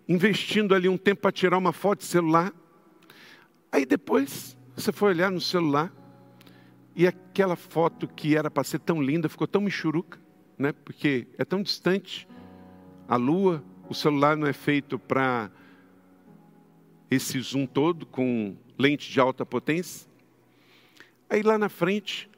investindo 0.09 0.75
ali 0.75 0.89
um 0.89 0.99
tempo 0.99 1.23
para 1.23 1.33
tirar 1.33 1.59
uma 1.59 1.73
foto 1.73 2.01
de 2.01 2.07
celular. 2.07 2.53
Aí 3.71 3.87
depois 3.87 4.57
você 4.75 4.91
foi 4.91 5.11
olhar 5.11 5.31
no 5.31 5.41
celular 5.41 5.93
e 7.01 7.07
aquela 7.07 7.57
foto 7.57 8.07
que 8.07 8.37
era 8.37 8.51
para 8.51 8.63
ser 8.63 8.79
tão 8.79 9.01
linda 9.01 9.27
ficou 9.27 9.47
tão 9.47 9.63
michuruca, 9.63 10.21
né? 10.59 10.71
Porque 10.71 11.27
é 11.39 11.47
tão 11.47 11.63
distante 11.63 12.29
a 13.09 13.17
lua, 13.17 13.65
o 13.89 13.95
celular 13.95 14.37
não 14.37 14.47
é 14.47 14.53
feito 14.53 14.99
para 14.99 15.51
esse 17.11 17.41
zoom 17.41 17.65
todo 17.65 18.05
com 18.05 18.55
lente 18.79 19.11
de 19.11 19.19
alta 19.19 19.47
potência. 19.47 20.11
Aí 21.31 21.43
lá 21.43 21.57
na 21.57 21.71
frente, 21.71 22.29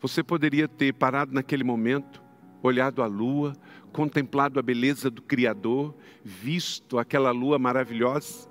você 0.00 0.22
poderia 0.22 0.68
ter 0.68 0.94
parado 0.94 1.34
naquele 1.34 1.64
momento, 1.64 2.22
olhado 2.62 3.02
a 3.02 3.06
lua, 3.06 3.52
contemplado 3.92 4.60
a 4.60 4.62
beleza 4.62 5.10
do 5.10 5.22
Criador, 5.22 5.92
visto 6.22 7.00
aquela 7.00 7.32
lua 7.32 7.58
maravilhosa, 7.58 8.48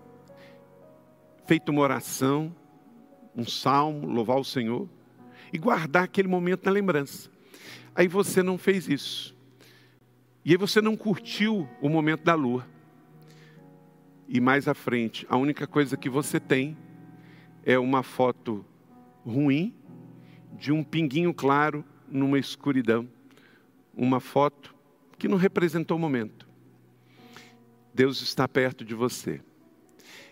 feito 1.48 1.70
uma 1.70 1.84
oração, 1.84 2.54
um 3.34 3.46
salmo, 3.46 4.06
louvar 4.06 4.38
o 4.38 4.44
Senhor 4.44 4.90
e 5.54 5.58
guardar 5.60 6.04
aquele 6.04 6.28
momento 6.28 6.66
na 6.66 6.72
lembrança. 6.72 7.30
Aí 7.96 8.08
você 8.08 8.42
não 8.42 8.58
fez 8.58 8.90
isso. 8.90 9.36
E 10.44 10.52
aí 10.52 10.58
você 10.58 10.82
não 10.82 10.98
curtiu 10.98 11.70
o 11.80 11.88
momento 11.88 12.24
da 12.24 12.34
lua. 12.34 12.68
E 14.28 14.42
mais 14.42 14.68
à 14.68 14.74
frente, 14.74 15.28
a 15.30 15.38
única 15.38 15.68
coisa 15.68 15.96
que 15.96 16.10
você 16.10 16.40
tem 16.40 16.76
é 17.64 17.78
uma 17.78 18.02
foto 18.02 18.66
ruim 19.24 19.76
de 20.58 20.72
um 20.72 20.84
pinguinho 20.84 21.34
claro 21.34 21.86
numa 22.10 22.40
escuridão. 22.40 23.08
Uma 23.96 24.20
foto 24.20 24.74
que 25.20 25.28
não 25.28 25.38
representou 25.38 25.98
o 25.98 26.00
momento. 26.00 26.48
Deus 27.94 28.22
está 28.22 28.48
perto 28.48 28.84
de 28.84 28.96
você. 28.96 29.40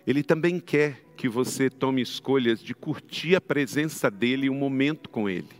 Ele 0.05 0.23
também 0.23 0.59
quer 0.59 0.99
que 1.21 1.29
você 1.29 1.69
tome 1.69 2.01
escolhas 2.01 2.59
de 2.59 2.73
curtir 2.73 3.35
a 3.35 3.39
presença 3.39 4.09
dele 4.09 4.47
e 4.47 4.49
um 4.49 4.55
momento 4.55 5.07
com 5.07 5.29
ele. 5.29 5.51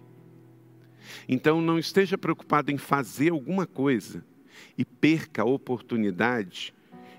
Então 1.30 1.62
não 1.62 1.78
esteja 1.78 2.18
preocupado 2.18 2.72
em 2.72 2.80
fazer 2.80 3.32
alguma 3.32 3.68
coisa 3.68 4.26
e 4.76 4.84
perca 4.84 5.44
a 5.44 5.46
oportunidade 5.46 6.74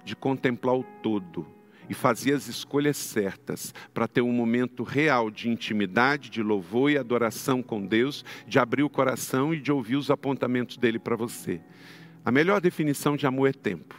de 0.05 0.17
contemplar 0.17 0.77
o 0.77 0.83
todo 1.01 1.47
e 1.89 1.95
fazer 1.95 2.33
as 2.33 2.49
escolhas 2.49 2.97
certas 2.97 3.73
para 3.95 4.09
ter 4.09 4.23
um 4.23 4.33
momento 4.33 4.83
real 4.83 5.31
de 5.31 5.49
intimidade, 5.49 6.29
de 6.29 6.43
louvor 6.43 6.91
e 6.91 6.99
adoração 6.99 7.63
com 7.63 7.87
Deus, 7.87 8.25
de 8.45 8.59
abrir 8.59 8.83
o 8.83 8.91
coração 8.91 9.55
e 9.55 9.61
de 9.61 9.71
ouvir 9.71 9.95
os 9.95 10.11
apontamentos 10.11 10.77
dele 10.77 10.99
para 10.99 11.15
você. 11.15 11.61
A 12.25 12.33
melhor 12.33 12.61
definição 12.61 13.17
de 13.17 13.25
amor 13.25 13.51
é 13.51 13.53
tempo, 13.53 13.95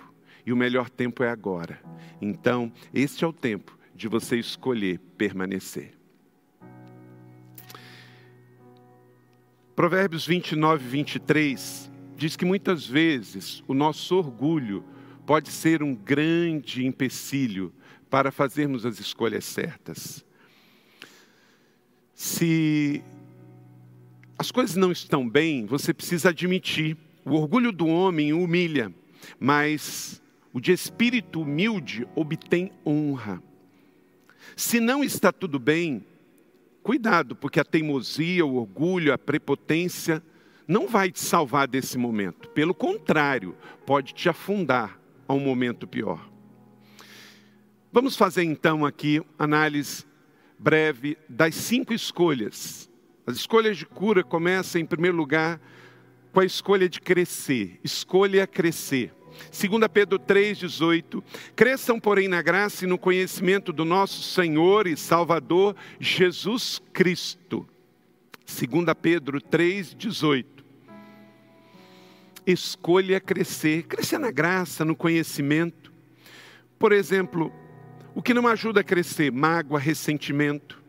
e 0.46 0.52
o 0.52 0.58
melhor 0.58 0.90
tempo 0.90 1.24
é 1.24 1.30
agora. 1.30 1.80
Então, 2.22 2.70
este 2.94 3.24
é 3.24 3.28
o 3.28 3.32
tempo 3.32 3.82
de 3.96 4.08
você 4.08 4.38
escolher 4.38 5.00
permanecer. 5.18 5.94
Provérbios 9.76 10.26
29, 10.26 10.88
23 10.88 11.92
diz 12.16 12.36
que 12.36 12.46
muitas 12.46 12.86
vezes 12.86 13.64
o 13.68 13.74
nosso 13.74 14.16
orgulho 14.16 14.84
pode 15.26 15.50
ser 15.50 15.82
um 15.82 15.96
grande 15.96 16.86
empecilho 16.86 17.74
para 18.10 18.32
fazermos 18.32 18.86
as 18.86 19.00
escolhas 19.00 19.46
certas. 19.46 20.24
Se 22.14 23.04
as 24.38 24.52
coisas 24.52 24.76
não 24.76 24.92
estão 24.92 25.28
bem, 25.28 25.66
você 25.66 25.94
precisa 25.94 26.30
admitir. 26.30 26.96
O 27.26 27.32
orgulho 27.32 27.72
do 27.72 27.88
homem 27.88 28.34
humilha, 28.34 28.94
mas 29.40 30.22
o 30.52 30.60
de 30.60 30.72
espírito 30.72 31.42
humilde 31.42 32.08
obtém 32.16 32.72
honra. 32.86 33.42
Se 34.56 34.80
não 34.80 35.04
está 35.04 35.32
tudo 35.32 35.60
bem, 35.60 36.06
cuidado, 36.82 37.36
porque 37.36 37.60
a 37.60 37.64
teimosia, 37.64 38.46
o 38.46 38.56
orgulho, 38.56 39.14
a 39.14 39.18
prepotência 39.18 40.24
não 40.68 40.88
vai 40.88 41.12
te 41.12 41.20
salvar 41.20 41.68
desse 41.68 41.98
momento. 41.98 42.50
Pelo 42.50 42.74
contrário, 42.74 43.56
pode 43.86 44.14
te 44.14 44.30
afundar 44.30 45.00
a 45.28 45.34
um 45.34 45.40
momento 45.40 45.88
pior. 45.88 46.30
Vamos 47.92 48.16
fazer 48.16 48.44
então 48.44 48.86
aqui 48.86 49.22
análise 49.38 50.06
breve 50.58 51.18
das 51.28 51.56
cinco 51.56 51.94
escolhas. 51.94 52.90
As 53.26 53.36
escolhas 53.36 53.78
de 53.78 53.86
cura 53.86 54.24
começam 54.24 54.82
em 54.82 54.86
primeiro 54.86 55.16
lugar 55.16 55.60
com 56.32 56.40
a 56.40 56.46
escolha 56.46 56.90
de 56.90 57.00
crescer. 57.00 57.80
Escolha 57.84 58.48
crescer. 58.48 59.14
2 59.52 59.88
Pedro 59.92 60.20
3,18: 60.20 61.24
Cresçam, 61.56 62.00
porém, 62.00 62.28
na 62.28 62.42
graça 62.42 62.86
e 62.86 62.88
no 62.88 62.98
conhecimento 62.98 63.74
do 63.74 63.86
nosso 63.86 64.22
Senhor 64.24 64.88
e 64.88 64.98
Salvador 64.98 65.76
Jesus 66.00 66.82
Cristo. 66.92 67.68
2 68.46 68.86
Pedro 69.02 69.40
3,18 69.42 70.54
escolha 72.46 73.20
crescer, 73.20 73.84
crescer 73.84 74.18
na 74.18 74.32
graça, 74.32 74.84
no 74.84 74.96
conhecimento. 74.96 75.92
Por 76.78 76.92
exemplo, 76.92 77.52
o 78.14 78.22
que 78.22 78.34
não 78.34 78.48
ajuda 78.48 78.82
a 78.82 78.84
crescer? 78.84 79.32
Mágoa, 79.32 79.80
ressentimento. 79.80 80.82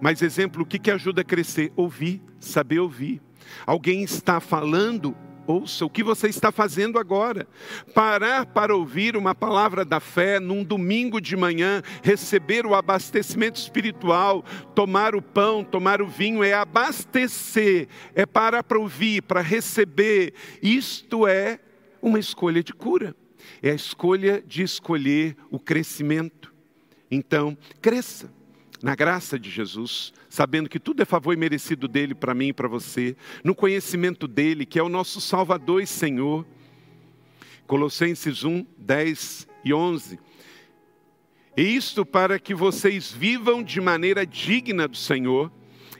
Mas 0.00 0.20
exemplo, 0.20 0.62
o 0.62 0.66
que, 0.66 0.78
que 0.78 0.90
ajuda 0.90 1.20
a 1.20 1.24
crescer? 1.24 1.72
Ouvir, 1.76 2.20
saber 2.40 2.80
ouvir. 2.80 3.20
Alguém 3.64 4.02
está 4.02 4.40
falando, 4.40 5.16
Ouça 5.46 5.84
o 5.84 5.90
que 5.90 6.04
você 6.04 6.28
está 6.28 6.52
fazendo 6.52 6.98
agora. 6.98 7.46
Parar 7.94 8.46
para 8.46 8.74
ouvir 8.74 9.16
uma 9.16 9.34
palavra 9.34 9.84
da 9.84 9.98
fé 9.98 10.38
num 10.38 10.62
domingo 10.62 11.20
de 11.20 11.36
manhã, 11.36 11.82
receber 12.02 12.64
o 12.64 12.74
abastecimento 12.74 13.56
espiritual, 13.56 14.44
tomar 14.74 15.14
o 15.14 15.22
pão, 15.22 15.64
tomar 15.64 16.00
o 16.00 16.06
vinho, 16.06 16.44
é 16.44 16.52
abastecer, 16.52 17.88
é 18.14 18.24
parar 18.24 18.62
para 18.62 18.78
ouvir, 18.78 19.22
para 19.22 19.40
receber. 19.40 20.34
Isto 20.62 21.26
é 21.26 21.58
uma 22.00 22.18
escolha 22.18 22.62
de 22.62 22.72
cura, 22.72 23.14
é 23.60 23.70
a 23.70 23.74
escolha 23.74 24.42
de 24.46 24.62
escolher 24.62 25.36
o 25.50 25.58
crescimento. 25.58 26.52
Então, 27.10 27.56
cresça 27.80 28.30
na 28.82 28.94
graça 28.96 29.38
de 29.38 29.48
Jesus, 29.48 30.12
sabendo 30.28 30.68
que 30.68 30.80
tudo 30.80 31.02
é 31.02 31.04
favor 31.04 31.32
e 31.32 31.36
merecido 31.36 31.86
dele 31.86 32.14
para 32.14 32.34
mim 32.34 32.48
e 32.48 32.52
para 32.52 32.66
você, 32.66 33.16
no 33.44 33.54
conhecimento 33.54 34.26
dele, 34.26 34.66
que 34.66 34.78
é 34.78 34.82
o 34.82 34.88
nosso 34.88 35.20
Salvador 35.20 35.80
e 35.82 35.86
Senhor. 35.86 36.44
Colossenses 37.66 38.42
1, 38.42 38.66
10 38.76 39.48
e 39.64 39.72
11. 39.72 40.18
E 41.56 41.62
isto 41.62 42.04
para 42.04 42.38
que 42.38 42.54
vocês 42.54 43.12
vivam 43.12 43.62
de 43.62 43.80
maneira 43.80 44.26
digna 44.26 44.88
do 44.88 44.96
Senhor 44.96 45.50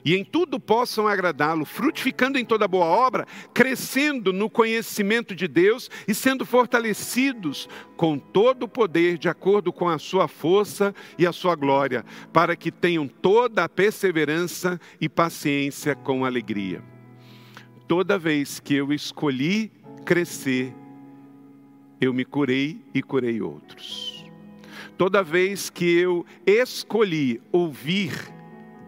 e 0.05 0.15
em 0.15 0.23
tudo 0.23 0.59
possam 0.59 1.07
agradá-lo, 1.07 1.65
frutificando 1.65 2.37
em 2.37 2.45
toda 2.45 2.67
boa 2.67 2.85
obra, 2.85 3.25
crescendo 3.53 4.33
no 4.33 4.49
conhecimento 4.49 5.35
de 5.35 5.47
Deus 5.47 5.89
e 6.07 6.13
sendo 6.13 6.45
fortalecidos 6.45 7.69
com 7.95 8.17
todo 8.17 8.63
o 8.63 8.67
poder, 8.67 9.17
de 9.17 9.29
acordo 9.29 9.71
com 9.71 9.87
a 9.87 9.97
sua 9.97 10.27
força 10.27 10.93
e 11.17 11.25
a 11.25 11.31
sua 11.31 11.55
glória, 11.55 12.03
para 12.31 12.55
que 12.55 12.71
tenham 12.71 13.07
toda 13.07 13.63
a 13.63 13.69
perseverança 13.69 14.79
e 14.99 15.07
paciência 15.07 15.95
com 15.95 16.25
alegria. 16.25 16.83
Toda 17.87 18.17
vez 18.17 18.59
que 18.59 18.73
eu 18.75 18.91
escolhi 18.91 19.71
crescer, 20.05 20.73
eu 22.01 22.13
me 22.13 22.25
curei 22.25 22.81
e 22.93 23.01
curei 23.01 23.41
outros. 23.41 24.25
Toda 24.97 25.23
vez 25.23 25.69
que 25.69 25.85
eu 25.85 26.25
escolhi 26.45 27.41
ouvir 27.51 28.11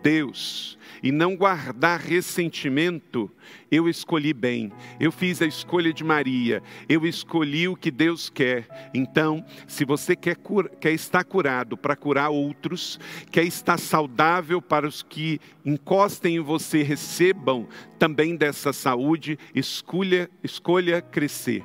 Deus 0.05 0.77
e 1.01 1.11
não 1.11 1.35
guardar 1.35 1.99
ressentimento, 1.99 3.31
eu 3.71 3.89
escolhi 3.89 4.33
bem, 4.33 4.71
eu 4.99 5.11
fiz 5.11 5.41
a 5.41 5.47
escolha 5.47 5.91
de 5.91 6.03
Maria, 6.03 6.61
eu 6.87 7.07
escolhi 7.07 7.67
o 7.67 7.75
que 7.75 7.89
Deus 7.89 8.29
quer. 8.29 8.67
Então, 8.93 9.43
se 9.67 9.83
você 9.83 10.15
quer, 10.15 10.37
quer 10.79 10.91
estar 10.91 11.23
curado 11.23 11.75
para 11.75 11.95
curar 11.95 12.29
outros, 12.29 12.99
quer 13.31 13.45
estar 13.45 13.79
saudável 13.79 14.61
para 14.61 14.87
os 14.87 15.01
que 15.01 15.39
encostem 15.65 16.35
em 16.35 16.39
você, 16.39 16.83
recebam 16.83 17.67
também 17.97 18.35
dessa 18.35 18.71
saúde, 18.71 19.39
escolha, 19.55 20.29
escolha 20.43 21.01
crescer. 21.01 21.63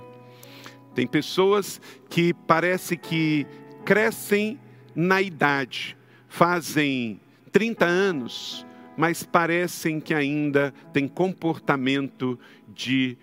Tem 0.94 1.06
pessoas 1.06 1.78
que 2.08 2.32
parece 2.32 2.96
que 2.96 3.46
crescem 3.84 4.58
na 4.94 5.20
idade, 5.20 5.94
fazem 6.26 7.20
30 7.52 7.84
anos, 7.84 8.66
mas 8.96 9.22
parecem 9.22 10.00
que 10.00 10.14
ainda 10.14 10.74
têm 10.92 11.08
comportamento 11.08 12.38
de 12.68 13.16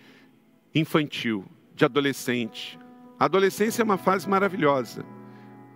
infantil, 0.73 1.45
de 1.75 1.85
adolescente. 1.85 2.79
A 3.19 3.25
adolescência 3.25 3.81
é 3.81 3.85
uma 3.85 3.97
fase 3.97 4.27
maravilhosa, 4.29 5.05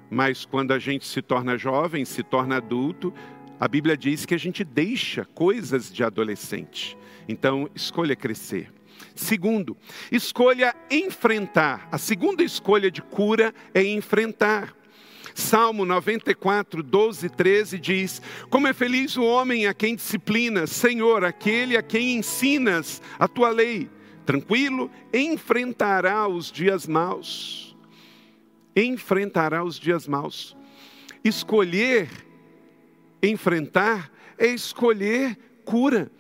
mas 0.10 0.46
quando 0.46 0.72
a 0.74 0.80
gente 0.80 1.08
se 1.08 1.22
torna 1.22 1.58
jovem, 1.58 2.06
se 2.06 2.24
torna 2.24 2.58
adulto, 2.58 3.14
a 3.60 3.68
Bíblia 3.68 3.96
diz 3.96 4.26
que 4.26 4.34
a 4.34 4.40
gente 4.40 4.64
deixa 4.64 5.24
coisas 5.24 5.94
de 5.94 6.04
adolescente. 6.04 6.98
Então, 7.28 7.70
escolha 7.76 8.16
crescer. 8.16 8.72
Segundo, 9.16 9.78
escolha 10.12 10.76
enfrentar. 10.90 11.88
A 11.92 11.98
segunda 11.98 12.44
escolha 12.44 12.90
de 12.90 13.02
cura 13.02 13.54
é 13.74 13.84
enfrentar. 13.84 14.76
Salmo 15.34 15.86
94, 15.86 16.84
12 16.84 17.26
e 17.26 17.30
13 17.30 17.80
diz: 17.80 18.22
Como 18.50 18.68
é 18.68 18.74
feliz 18.74 19.18
o 19.18 19.24
homem 19.24 19.68
a 19.68 19.74
quem 19.74 19.96
disciplinas, 19.96 20.72
Senhor, 20.72 21.24
aquele 21.24 21.78
a 21.78 21.82
quem 21.82 22.16
ensinas 22.16 23.02
a 23.18 23.28
tua 23.28 23.50
lei. 23.50 23.90
Tranquilo, 24.26 24.90
enfrentará 25.14 26.28
os 26.28 26.52
dias 26.52 26.88
maus. 26.88 27.76
Enfrentará 28.76 29.64
os 29.64 29.80
dias 29.80 30.08
maus. 30.08 30.56
Escolher 31.24 32.10
enfrentar 33.22 34.12
é 34.38 34.48
escolher 34.48 35.38
cura. 35.64 36.12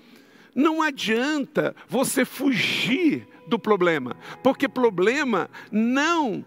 Não 0.53 0.81
adianta 0.81 1.75
você 1.87 2.25
fugir 2.25 3.27
do 3.47 3.57
problema, 3.57 4.15
porque 4.43 4.67
problema 4.67 5.49
não 5.71 6.45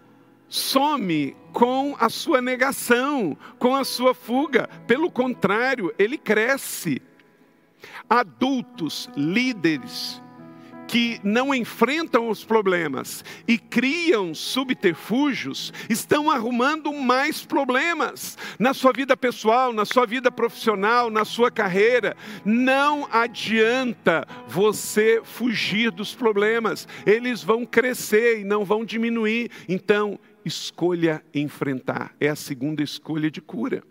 some 0.55 1.35
com 1.51 1.95
a 1.99 2.09
sua 2.09 2.41
negação, 2.41 3.37
com 3.59 3.75
a 3.75 3.83
sua 3.83 4.13
fuga. 4.13 4.69
Pelo 4.87 5.11
contrário, 5.11 5.93
ele 5.99 6.17
cresce. 6.17 7.01
Adultos, 8.09 9.09
líderes, 9.15 10.21
que 10.87 11.19
não 11.23 11.53
enfrentam 11.53 12.29
os 12.29 12.43
problemas 12.43 13.23
e 13.47 13.57
criam 13.57 14.33
subterfúgios, 14.33 15.73
estão 15.89 16.29
arrumando 16.29 16.93
mais 16.93 17.43
problemas 17.43 18.37
na 18.59 18.73
sua 18.73 18.91
vida 18.91 19.17
pessoal, 19.17 19.73
na 19.73 19.85
sua 19.85 20.05
vida 20.05 20.31
profissional, 20.31 21.09
na 21.09 21.25
sua 21.25 21.51
carreira. 21.51 22.15
Não 22.43 23.07
adianta 23.11 24.25
você 24.47 25.21
fugir 25.23 25.91
dos 25.91 26.13
problemas, 26.13 26.87
eles 27.05 27.43
vão 27.43 27.65
crescer 27.65 28.41
e 28.41 28.43
não 28.43 28.63
vão 28.63 28.85
diminuir. 28.85 29.49
Então, 29.67 30.19
escolha 30.45 31.25
enfrentar, 31.33 32.15
é 32.19 32.29
a 32.29 32.35
segunda 32.35 32.83
escolha 32.83 33.31
de 33.31 33.41
cura. 33.41 33.83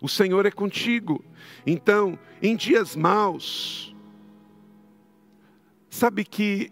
O 0.00 0.08
Senhor 0.08 0.46
é 0.46 0.50
contigo. 0.50 1.24
Então, 1.66 2.18
em 2.42 2.54
dias 2.54 2.94
maus, 2.94 3.94
sabe 5.88 6.24
que 6.24 6.70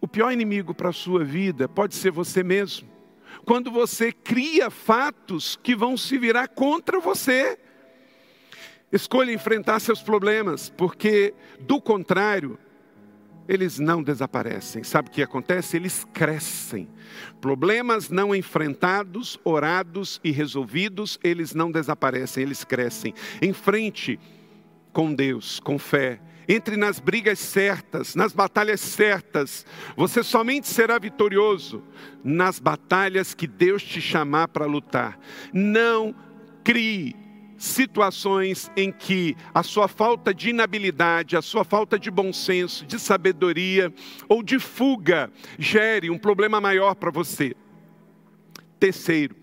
o 0.00 0.06
pior 0.06 0.30
inimigo 0.30 0.74
para 0.74 0.90
a 0.90 0.92
sua 0.92 1.24
vida 1.24 1.68
pode 1.68 1.94
ser 1.94 2.10
você 2.10 2.42
mesmo. 2.42 2.88
Quando 3.44 3.70
você 3.70 4.12
cria 4.12 4.70
fatos 4.70 5.58
que 5.62 5.74
vão 5.74 5.96
se 5.96 6.18
virar 6.18 6.48
contra 6.48 7.00
você. 7.00 7.58
Escolha 8.92 9.32
enfrentar 9.32 9.78
seus 9.78 10.02
problemas, 10.02 10.68
porque 10.68 11.32
do 11.60 11.80
contrário, 11.80 12.58
eles 13.50 13.80
não 13.80 14.00
desaparecem. 14.00 14.84
Sabe 14.84 15.08
o 15.08 15.10
que 15.10 15.20
acontece? 15.20 15.76
Eles 15.76 16.06
crescem. 16.14 16.88
Problemas 17.40 18.08
não 18.08 18.32
enfrentados, 18.32 19.40
orados 19.42 20.20
e 20.22 20.30
resolvidos, 20.30 21.18
eles 21.20 21.52
não 21.52 21.72
desaparecem, 21.72 22.44
eles 22.44 22.62
crescem. 22.62 23.12
Em 23.42 23.52
frente 23.52 24.20
com 24.92 25.12
Deus, 25.12 25.58
com 25.58 25.80
fé, 25.80 26.20
entre 26.48 26.76
nas 26.76 27.00
brigas 27.00 27.40
certas, 27.40 28.14
nas 28.14 28.32
batalhas 28.32 28.80
certas. 28.80 29.66
Você 29.96 30.22
somente 30.22 30.68
será 30.68 30.96
vitorioso 30.96 31.82
nas 32.22 32.60
batalhas 32.60 33.34
que 33.34 33.48
Deus 33.48 33.82
te 33.82 34.00
chamar 34.00 34.46
para 34.46 34.64
lutar. 34.64 35.18
Não 35.52 36.14
crie 36.62 37.16
situações 37.60 38.72
em 38.74 38.90
que 38.90 39.36
a 39.52 39.62
sua 39.62 39.86
falta 39.86 40.32
de 40.32 40.48
inabilidade, 40.48 41.36
a 41.36 41.42
sua 41.42 41.62
falta 41.62 41.98
de 41.98 42.10
bom 42.10 42.32
senso, 42.32 42.86
de 42.86 42.98
sabedoria 42.98 43.92
ou 44.26 44.42
de 44.42 44.58
fuga 44.58 45.30
gere 45.58 46.08
um 46.08 46.16
problema 46.16 46.58
maior 46.58 46.94
para 46.94 47.10
você. 47.10 47.54
Terceiro, 48.78 49.36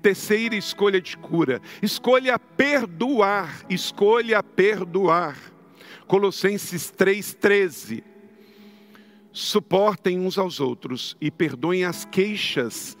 terceira 0.00 0.56
escolha 0.56 0.98
de 0.98 1.14
cura, 1.18 1.60
escolha 1.82 2.38
perdoar, 2.38 3.66
escolha 3.68 4.42
perdoar. 4.42 5.36
Colossenses 6.06 6.90
3,13. 6.90 8.02
Suportem 9.30 10.18
uns 10.18 10.38
aos 10.38 10.58
outros 10.58 11.18
e 11.20 11.30
perdoem 11.30 11.84
as 11.84 12.06
queixas 12.06 12.96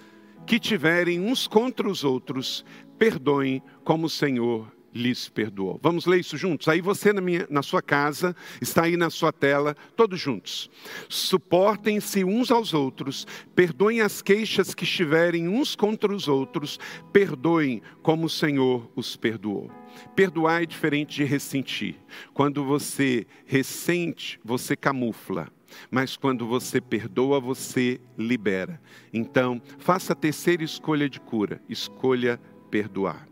que 0.46 0.58
tiverem 0.58 1.20
uns 1.20 1.46
contra 1.46 1.88
os 1.88 2.04
outros, 2.04 2.64
perdoem 2.98 3.62
como 3.84 4.06
o 4.06 4.10
Senhor 4.10 4.70
lhes 4.94 5.28
perdoou. 5.28 5.78
Vamos 5.82 6.06
ler 6.06 6.20
isso 6.20 6.36
juntos? 6.36 6.68
Aí 6.68 6.80
você 6.80 7.12
na, 7.12 7.20
minha, 7.20 7.46
na 7.48 7.62
sua 7.62 7.80
casa, 7.80 8.34
está 8.60 8.84
aí 8.84 8.96
na 8.96 9.10
sua 9.10 9.32
tela, 9.32 9.76
todos 9.96 10.18
juntos. 10.18 10.70
Suportem-se 11.08 12.24
uns 12.24 12.50
aos 12.50 12.74
outros, 12.74 13.26
perdoem 13.54 14.00
as 14.00 14.22
queixas 14.22 14.74
que 14.74 14.84
estiverem 14.84 15.48
uns 15.48 15.76
contra 15.76 16.12
os 16.12 16.26
outros, 16.26 16.78
perdoem 17.12 17.82
como 18.02 18.26
o 18.26 18.30
Senhor 18.30 18.90
os 18.96 19.16
perdoou. 19.16 19.70
Perdoar 20.14 20.62
é 20.62 20.66
diferente 20.66 21.16
de 21.16 21.24
ressentir. 21.24 21.96
Quando 22.32 22.64
você 22.64 23.26
ressente, 23.46 24.38
você 24.44 24.76
camufla. 24.76 25.48
Mas 25.90 26.16
quando 26.16 26.46
você 26.46 26.80
perdoa, 26.80 27.38
você 27.38 28.00
libera. 28.16 28.80
Então, 29.12 29.60
faça 29.78 30.12
a 30.12 30.16
terceira 30.16 30.64
escolha 30.64 31.08
de 31.08 31.20
cura: 31.20 31.60
escolha 31.68 32.40
perdoar. 32.68 33.28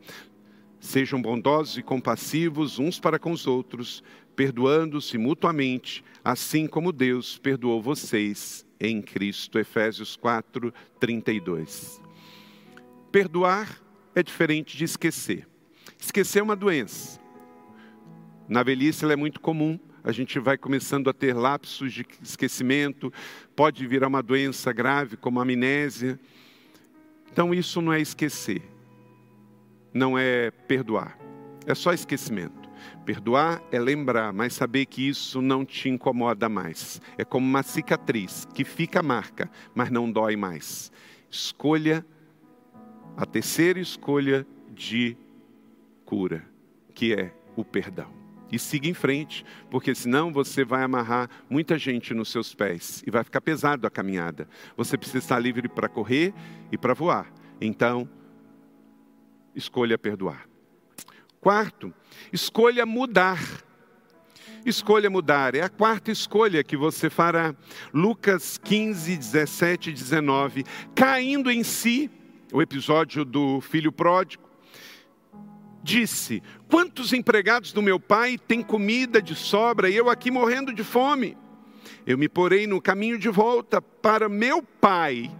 Sejam 0.80 1.20
bondosos 1.20 1.76
e 1.78 1.82
compassivos 1.82 2.78
uns 2.78 3.00
para 3.00 3.18
com 3.18 3.32
os 3.32 3.46
outros, 3.46 4.04
perdoando-se 4.36 5.18
mutuamente, 5.18 6.04
assim 6.22 6.66
como 6.66 6.92
Deus 6.92 7.38
perdoou 7.38 7.82
vocês 7.82 8.64
em 8.78 9.02
Cristo. 9.02 9.58
Efésios 9.58 10.14
4, 10.16 10.72
32. 11.00 12.00
Perdoar 13.10 13.80
é 14.14 14.22
diferente 14.22 14.76
de 14.76 14.84
esquecer. 14.84 15.48
Esquecer 15.98 16.38
é 16.38 16.42
uma 16.42 16.54
doença. 16.54 17.18
Na 18.48 18.62
velhice 18.62 19.02
ela 19.02 19.14
é 19.14 19.16
muito 19.16 19.40
comum, 19.40 19.80
a 20.04 20.12
gente 20.12 20.38
vai 20.38 20.56
começando 20.56 21.10
a 21.10 21.12
ter 21.12 21.34
lapsos 21.34 21.92
de 21.92 22.06
esquecimento, 22.22 23.12
pode 23.56 23.84
virar 23.88 24.06
uma 24.06 24.22
doença 24.22 24.72
grave 24.72 25.16
como 25.16 25.40
amnésia. 25.40 26.20
Então 27.32 27.52
isso 27.52 27.82
não 27.82 27.92
é 27.92 28.00
esquecer 28.00 28.75
não 29.96 30.18
é 30.18 30.50
perdoar, 30.50 31.18
é 31.66 31.74
só 31.74 31.92
esquecimento. 31.92 32.66
Perdoar 33.04 33.62
é 33.72 33.78
lembrar, 33.78 34.32
mas 34.32 34.52
saber 34.52 34.86
que 34.86 35.08
isso 35.08 35.40
não 35.40 35.64
te 35.64 35.88
incomoda 35.88 36.48
mais. 36.48 37.00
É 37.16 37.24
como 37.24 37.46
uma 37.46 37.62
cicatriz 37.62 38.46
que 38.52 38.64
fica 38.64 39.02
marca, 39.02 39.50
mas 39.74 39.90
não 39.90 40.10
dói 40.10 40.36
mais. 40.36 40.92
Escolha 41.30 42.04
a 43.16 43.24
terceira 43.24 43.80
escolha 43.80 44.46
de 44.70 45.16
cura, 46.04 46.44
que 46.94 47.14
é 47.14 47.32
o 47.56 47.64
perdão. 47.64 48.14
E 48.52 48.58
siga 48.58 48.86
em 48.86 48.94
frente, 48.94 49.44
porque 49.70 49.94
senão 49.94 50.32
você 50.32 50.64
vai 50.64 50.82
amarrar 50.82 51.28
muita 51.48 51.78
gente 51.78 52.14
nos 52.14 52.30
seus 52.30 52.54
pés 52.54 53.02
e 53.06 53.10
vai 53.10 53.24
ficar 53.24 53.40
pesado 53.40 53.86
a 53.86 53.90
caminhada. 53.90 54.48
Você 54.76 54.96
precisa 54.96 55.18
estar 55.18 55.38
livre 55.38 55.68
para 55.68 55.88
correr 55.88 56.34
e 56.70 56.76
para 56.78 56.94
voar. 56.94 57.32
Então, 57.60 58.08
escolha 59.56 59.96
perdoar. 59.96 60.46
Quarto, 61.40 61.92
escolha 62.32 62.84
mudar. 62.84 63.40
Escolha 64.64 65.08
mudar. 65.08 65.54
É 65.54 65.62
a 65.62 65.68
quarta 65.68 66.10
escolha 66.10 66.62
que 66.62 66.76
você 66.76 67.08
fará. 67.08 67.54
Lucas 67.94 68.58
15, 68.58 69.16
17 69.16 69.90
e 69.90 69.92
19. 69.92 70.64
Caindo 70.94 71.50
em 71.50 71.62
si, 71.62 72.10
o 72.52 72.60
episódio 72.60 73.24
do 73.24 73.60
filho 73.60 73.90
pródigo, 73.90 74.42
disse: 75.82 76.42
Quantos 76.68 77.12
empregados 77.12 77.72
do 77.72 77.80
meu 77.80 77.98
pai 77.98 78.36
têm 78.36 78.60
comida 78.60 79.22
de 79.22 79.34
sobra 79.34 79.88
e 79.88 79.96
eu 79.96 80.10
aqui 80.10 80.30
morrendo 80.30 80.72
de 80.72 80.84
fome? 80.84 81.36
Eu 82.04 82.18
me 82.18 82.28
porei 82.28 82.66
no 82.66 82.80
caminho 82.82 83.18
de 83.18 83.28
volta 83.28 83.80
para 83.80 84.28
meu 84.28 84.62
pai 84.62 85.30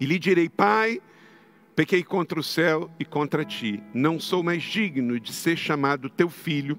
e 0.00 0.06
lhe 0.06 0.18
direi: 0.18 0.48
Pai, 0.48 1.00
pequei 1.74 2.02
contra 2.02 2.38
o 2.38 2.42
céu 2.42 2.90
e 2.98 3.04
contra 3.04 3.44
ti. 3.44 3.82
Não 3.92 4.20
sou 4.20 4.42
mais 4.42 4.62
digno 4.62 5.18
de 5.18 5.32
ser 5.32 5.56
chamado 5.56 6.08
teu 6.08 6.28
filho. 6.28 6.78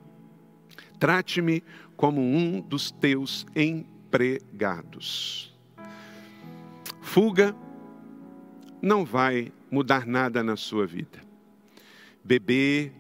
Trate-me 1.00 1.64
como 1.96 2.22
um 2.22 2.62
dos 2.62 2.92
teus 2.92 3.46
empregados. 3.56 5.54
Fuga 7.02 7.56
não 8.82 9.04
vai 9.06 9.52
mudar 9.70 10.06
nada 10.06 10.44
na 10.44 10.56
sua 10.56 10.86
vida. 10.86 11.20
Beber, 12.24 12.92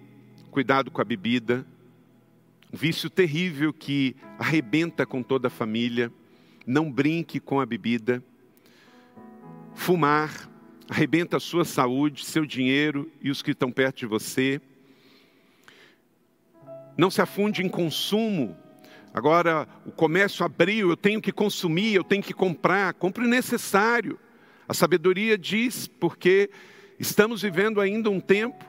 cuidado 0.51 0.91
com 0.91 1.01
a 1.01 1.05
bebida, 1.05 1.65
um 2.73 2.77
vício 2.77 3.09
terrível 3.09 3.71
que 3.71 4.15
arrebenta 4.37 5.05
com 5.05 5.23
toda 5.23 5.47
a 5.47 5.51
família. 5.51 6.11
Não 6.65 6.91
brinque 6.91 7.39
com 7.39 7.59
a 7.59 7.65
bebida. 7.65 8.23
Fumar, 9.73 10.49
arrebenta 10.89 11.37
a 11.37 11.39
sua 11.39 11.65
saúde, 11.65 12.25
seu 12.25 12.45
dinheiro 12.45 13.11
e 13.21 13.29
os 13.29 13.41
que 13.41 13.51
estão 13.51 13.71
perto 13.71 13.97
de 13.97 14.05
você. 14.05 14.61
Não 16.97 17.09
se 17.09 17.21
afunde 17.21 17.63
em 17.63 17.69
consumo. 17.69 18.55
Agora 19.13 19.67
o 19.85 19.91
comércio 19.91 20.45
abriu, 20.45 20.89
eu 20.89 20.97
tenho 20.97 21.21
que 21.21 21.31
consumir, 21.31 21.95
eu 21.95 22.03
tenho 22.03 22.21
que 22.21 22.33
comprar. 22.33 22.93
Compre 22.93 23.25
o 23.25 23.27
necessário. 23.27 24.19
A 24.67 24.73
sabedoria 24.73 25.37
diz, 25.37 25.87
porque 25.87 26.49
estamos 26.99 27.41
vivendo 27.41 27.79
ainda 27.79 28.09
um 28.09 28.19
tempo 28.19 28.65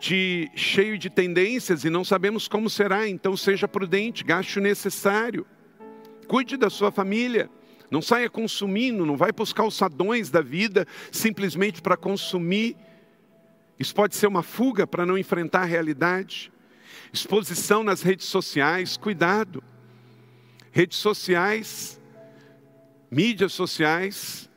de 0.00 0.50
cheio 0.54 0.98
de 0.98 1.08
tendências 1.08 1.84
e 1.84 1.90
não 1.90 2.04
sabemos 2.04 2.48
como 2.48 2.68
será, 2.68 3.08
então 3.08 3.36
seja 3.36 3.68
prudente, 3.68 4.24
gaste 4.24 4.58
o 4.58 4.62
necessário. 4.62 5.46
Cuide 6.26 6.56
da 6.56 6.70
sua 6.70 6.90
família. 6.90 7.48
Não 7.94 8.02
saia 8.02 8.28
consumindo, 8.28 9.06
não 9.06 9.16
vai 9.16 9.32
para 9.32 9.44
os 9.44 9.52
calçadões 9.52 10.28
da 10.28 10.40
vida 10.40 10.84
simplesmente 11.12 11.80
para 11.80 11.96
consumir. 11.96 12.76
Isso 13.78 13.94
pode 13.94 14.16
ser 14.16 14.26
uma 14.26 14.42
fuga 14.42 14.84
para 14.84 15.06
não 15.06 15.16
enfrentar 15.16 15.60
a 15.60 15.64
realidade. 15.64 16.52
Exposição 17.12 17.84
nas 17.84 18.02
redes 18.02 18.26
sociais, 18.26 18.96
cuidado. 18.96 19.62
Redes 20.72 20.98
sociais, 20.98 22.00
mídias 23.08 23.52
sociais, 23.52 24.50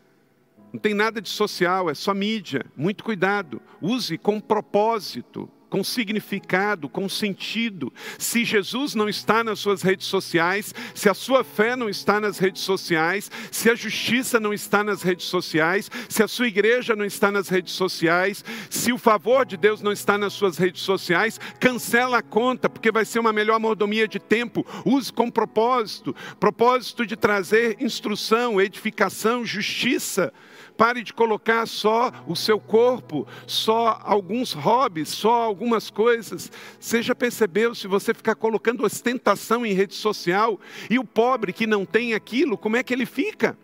não 0.74 0.80
tem 0.80 0.96
nada 0.96 1.22
de 1.22 1.30
social, 1.30 1.92
é 1.92 1.94
só 1.94 2.16
mídia. 2.16 2.66
Muito 2.76 3.04
cuidado. 3.04 3.62
Use 3.80 4.18
com 4.18 4.40
propósito 4.40 5.48
com 5.70 5.84
significado, 5.84 6.90
com 6.90 7.08
sentido. 7.10 7.92
Se 8.18 8.44
Jesus 8.44 8.96
não 8.96 9.10
está 9.10 9.44
nas 9.44 9.60
suas 9.60 9.82
redes 9.82 10.08
sociais, 10.08 10.74
se 10.94 11.10
a 11.10 11.14
sua 11.14 11.44
fé 11.44 11.76
não 11.76 11.90
está 11.90 12.20
nas 12.20 12.38
redes 12.38 12.62
sociais, 12.62 13.30
se 13.52 13.70
a 13.70 13.76
justiça 13.76 14.40
não 14.40 14.54
está 14.54 14.84
nas 14.84 15.02
redes 15.02 15.26
sociais, 15.26 15.90
se 16.10 16.24
a 16.24 16.28
sua 16.28 16.48
igreja 16.48 16.96
não 16.96 17.06
está 17.06 17.32
nas 17.32 17.50
redes 17.50 17.74
sociais, 17.74 18.44
se 18.70 18.92
o 18.92 18.98
favor 18.98 19.46
de 19.46 19.58
Deus 19.58 19.82
não 19.82 19.92
está 19.92 20.18
nas 20.18 20.34
suas 20.34 20.58
redes 20.58 20.82
sociais, 20.82 21.40
cancela 21.60 22.20
a 22.20 22.24
conta, 22.24 22.70
porque 22.70 22.92
vai 22.92 23.06
ser 23.06 23.20
uma 23.20 23.34
melhor 23.34 23.60
mordomia 23.60 24.08
de 24.08 24.20
tempo. 24.20 24.66
Use 24.86 25.12
com 25.12 25.30
propósito 25.30 26.16
propósito 26.40 27.06
de 27.06 27.16
trazer 27.16 27.78
instrução, 27.80 28.62
edificação, 28.62 29.46
justiça. 29.46 30.34
Pare 30.78 31.02
de 31.02 31.12
colocar 31.12 31.66
só 31.66 32.12
o 32.28 32.36
seu 32.36 32.60
corpo, 32.60 33.28
só 33.48 34.00
alguns 34.04 34.54
hobbies, 34.54 35.10
só 35.10 35.42
algumas 35.42 35.90
coisas. 35.90 36.52
Você 36.80 37.02
já 37.02 37.16
percebeu 37.16 37.74
se 37.74 37.88
você 37.88 38.14
ficar 38.14 38.36
colocando 38.36 38.86
ostentação 38.86 39.66
em 39.66 39.74
rede 39.74 39.96
social 39.96 40.60
e 40.88 41.00
o 41.00 41.04
pobre 41.04 41.52
que 41.52 41.66
não 41.66 41.84
tem 41.84 42.14
aquilo, 42.14 42.58
como 42.58 42.78
é 42.78 42.84
que 42.84 42.94
ele 42.94 43.08
fica? 43.08 43.58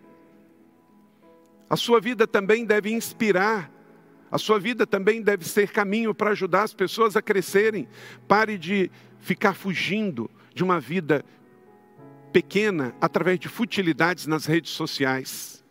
A 1.70 1.76
sua 1.76 2.00
vida 2.00 2.26
também 2.26 2.64
deve 2.64 2.90
inspirar. 2.92 3.70
A 4.28 4.36
sua 4.36 4.58
vida 4.58 4.84
também 4.84 5.22
deve 5.22 5.44
ser 5.44 5.70
caminho 5.70 6.12
para 6.12 6.32
ajudar 6.32 6.64
as 6.64 6.74
pessoas 6.74 7.16
a 7.16 7.22
crescerem. 7.22 7.88
Pare 8.26 8.58
de 8.58 8.90
ficar 9.20 9.54
fugindo 9.54 10.28
de 10.52 10.64
uma 10.64 10.80
vida 10.80 11.24
pequena 12.32 12.92
através 13.00 13.38
de 13.38 13.48
futilidades 13.48 14.26
nas 14.26 14.46
redes 14.46 14.72
sociais 14.72 15.63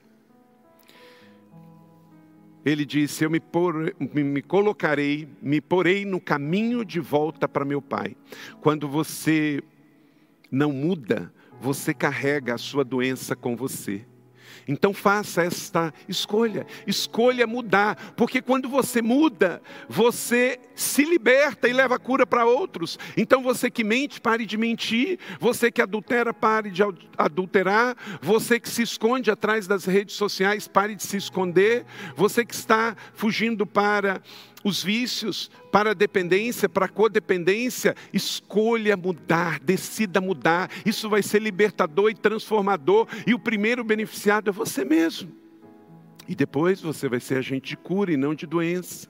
ele 2.66 2.86
disse: 2.86 3.24
Eu 3.24 3.30
me, 3.30 3.40
por, 3.40 3.94
me, 4.00 4.42
colocarei, 4.42 5.28
me 5.42 5.60
porei 5.60 6.06
no 6.06 6.20
caminho 6.20 6.86
de 6.86 7.00
volta 7.00 7.48
para 7.48 7.66
meu 7.66 7.82
pai. 7.82 8.16
Quando 8.62 8.88
você 8.88 9.62
não 10.52 10.72
muda, 10.72 11.34
você 11.60 11.94
carrega 11.94 12.54
a 12.54 12.58
sua 12.58 12.84
doença 12.84 13.36
com 13.36 13.56
você. 13.56 14.06
Então 14.68 14.94
faça 14.94 15.44
esta 15.44 15.94
escolha, 16.08 16.66
escolha 16.88 17.46
mudar, 17.46 18.14
porque 18.16 18.42
quando 18.42 18.70
você 18.70 19.02
muda, 19.02 19.62
você 19.88 20.60
se 20.76 21.04
liberta 21.04 21.68
e 21.68 21.74
leva 21.74 22.00
cura 22.00 22.26
para 22.26 22.46
outros. 22.46 22.98
Então 23.18 23.42
você 23.44 23.70
que 23.70 23.84
mente, 23.84 24.22
pare 24.22 24.46
de 24.46 24.58
mentir, 24.58 25.20
você 25.40 25.72
que 25.72 25.82
adultera, 25.82 26.34
pare 26.34 26.70
de 26.70 26.82
adulterar, 27.18 27.96
você 28.22 28.60
que 28.60 28.70
se 28.70 28.82
esconde 28.82 29.30
atrás 29.30 29.68
das 29.68 29.86
redes 29.86 30.16
sociais, 30.16 30.68
pare 30.68 30.96
de 30.96 31.04
se 31.04 31.18
esconder, 31.18 31.86
você 32.16 32.46
que 32.46 32.54
está 32.54 32.96
fugindo 33.14 33.66
para 33.66 34.22
os 34.64 34.84
vícios, 34.84 35.52
para 35.72 35.92
a 35.92 35.94
dependência, 35.94 36.70
para 36.70 36.86
a 36.86 36.90
codependência, 36.90 37.96
escolha 38.14 38.96
mudar, 38.96 39.60
decida 39.60 40.22
mudar. 40.22 40.70
Isso 40.86 41.10
vai 41.10 41.22
ser 41.22 41.42
libertador 41.42 42.10
e 42.10 42.16
transformador, 42.16 43.08
e 43.28 43.34
o 43.34 43.40
primeiro 43.40 43.84
beneficiado 43.84 44.50
é 44.50 44.54
você 44.54 44.86
mesmo. 44.86 45.32
E 46.28 46.36
depois 46.36 46.82
você 46.82 47.10
vai 47.10 47.20
ser 47.20 47.38
agente 47.38 47.70
de 47.70 47.78
cura 47.78 48.12
e 48.12 48.18
não 48.18 48.34
de 48.34 48.46
doença. 48.46 49.08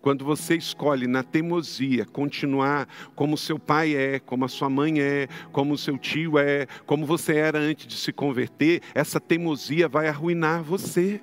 Quando 0.00 0.24
você 0.24 0.56
escolhe 0.56 1.06
na 1.06 1.22
teimosia 1.22 2.06
continuar 2.06 2.88
como 3.14 3.36
seu 3.36 3.58
pai 3.58 3.94
é, 3.94 4.18
como 4.18 4.46
a 4.46 4.48
sua 4.48 4.70
mãe 4.70 4.98
é, 4.98 5.28
como 5.52 5.74
o 5.74 5.78
seu 5.78 5.98
tio 5.98 6.38
é, 6.38 6.66
como 6.86 7.04
você 7.04 7.36
era 7.36 7.58
antes 7.58 7.86
de 7.86 7.96
se 7.96 8.10
converter, 8.10 8.80
essa 8.94 9.20
teimosia 9.20 9.88
vai 9.88 10.08
arruinar 10.08 10.62
você. 10.62 11.20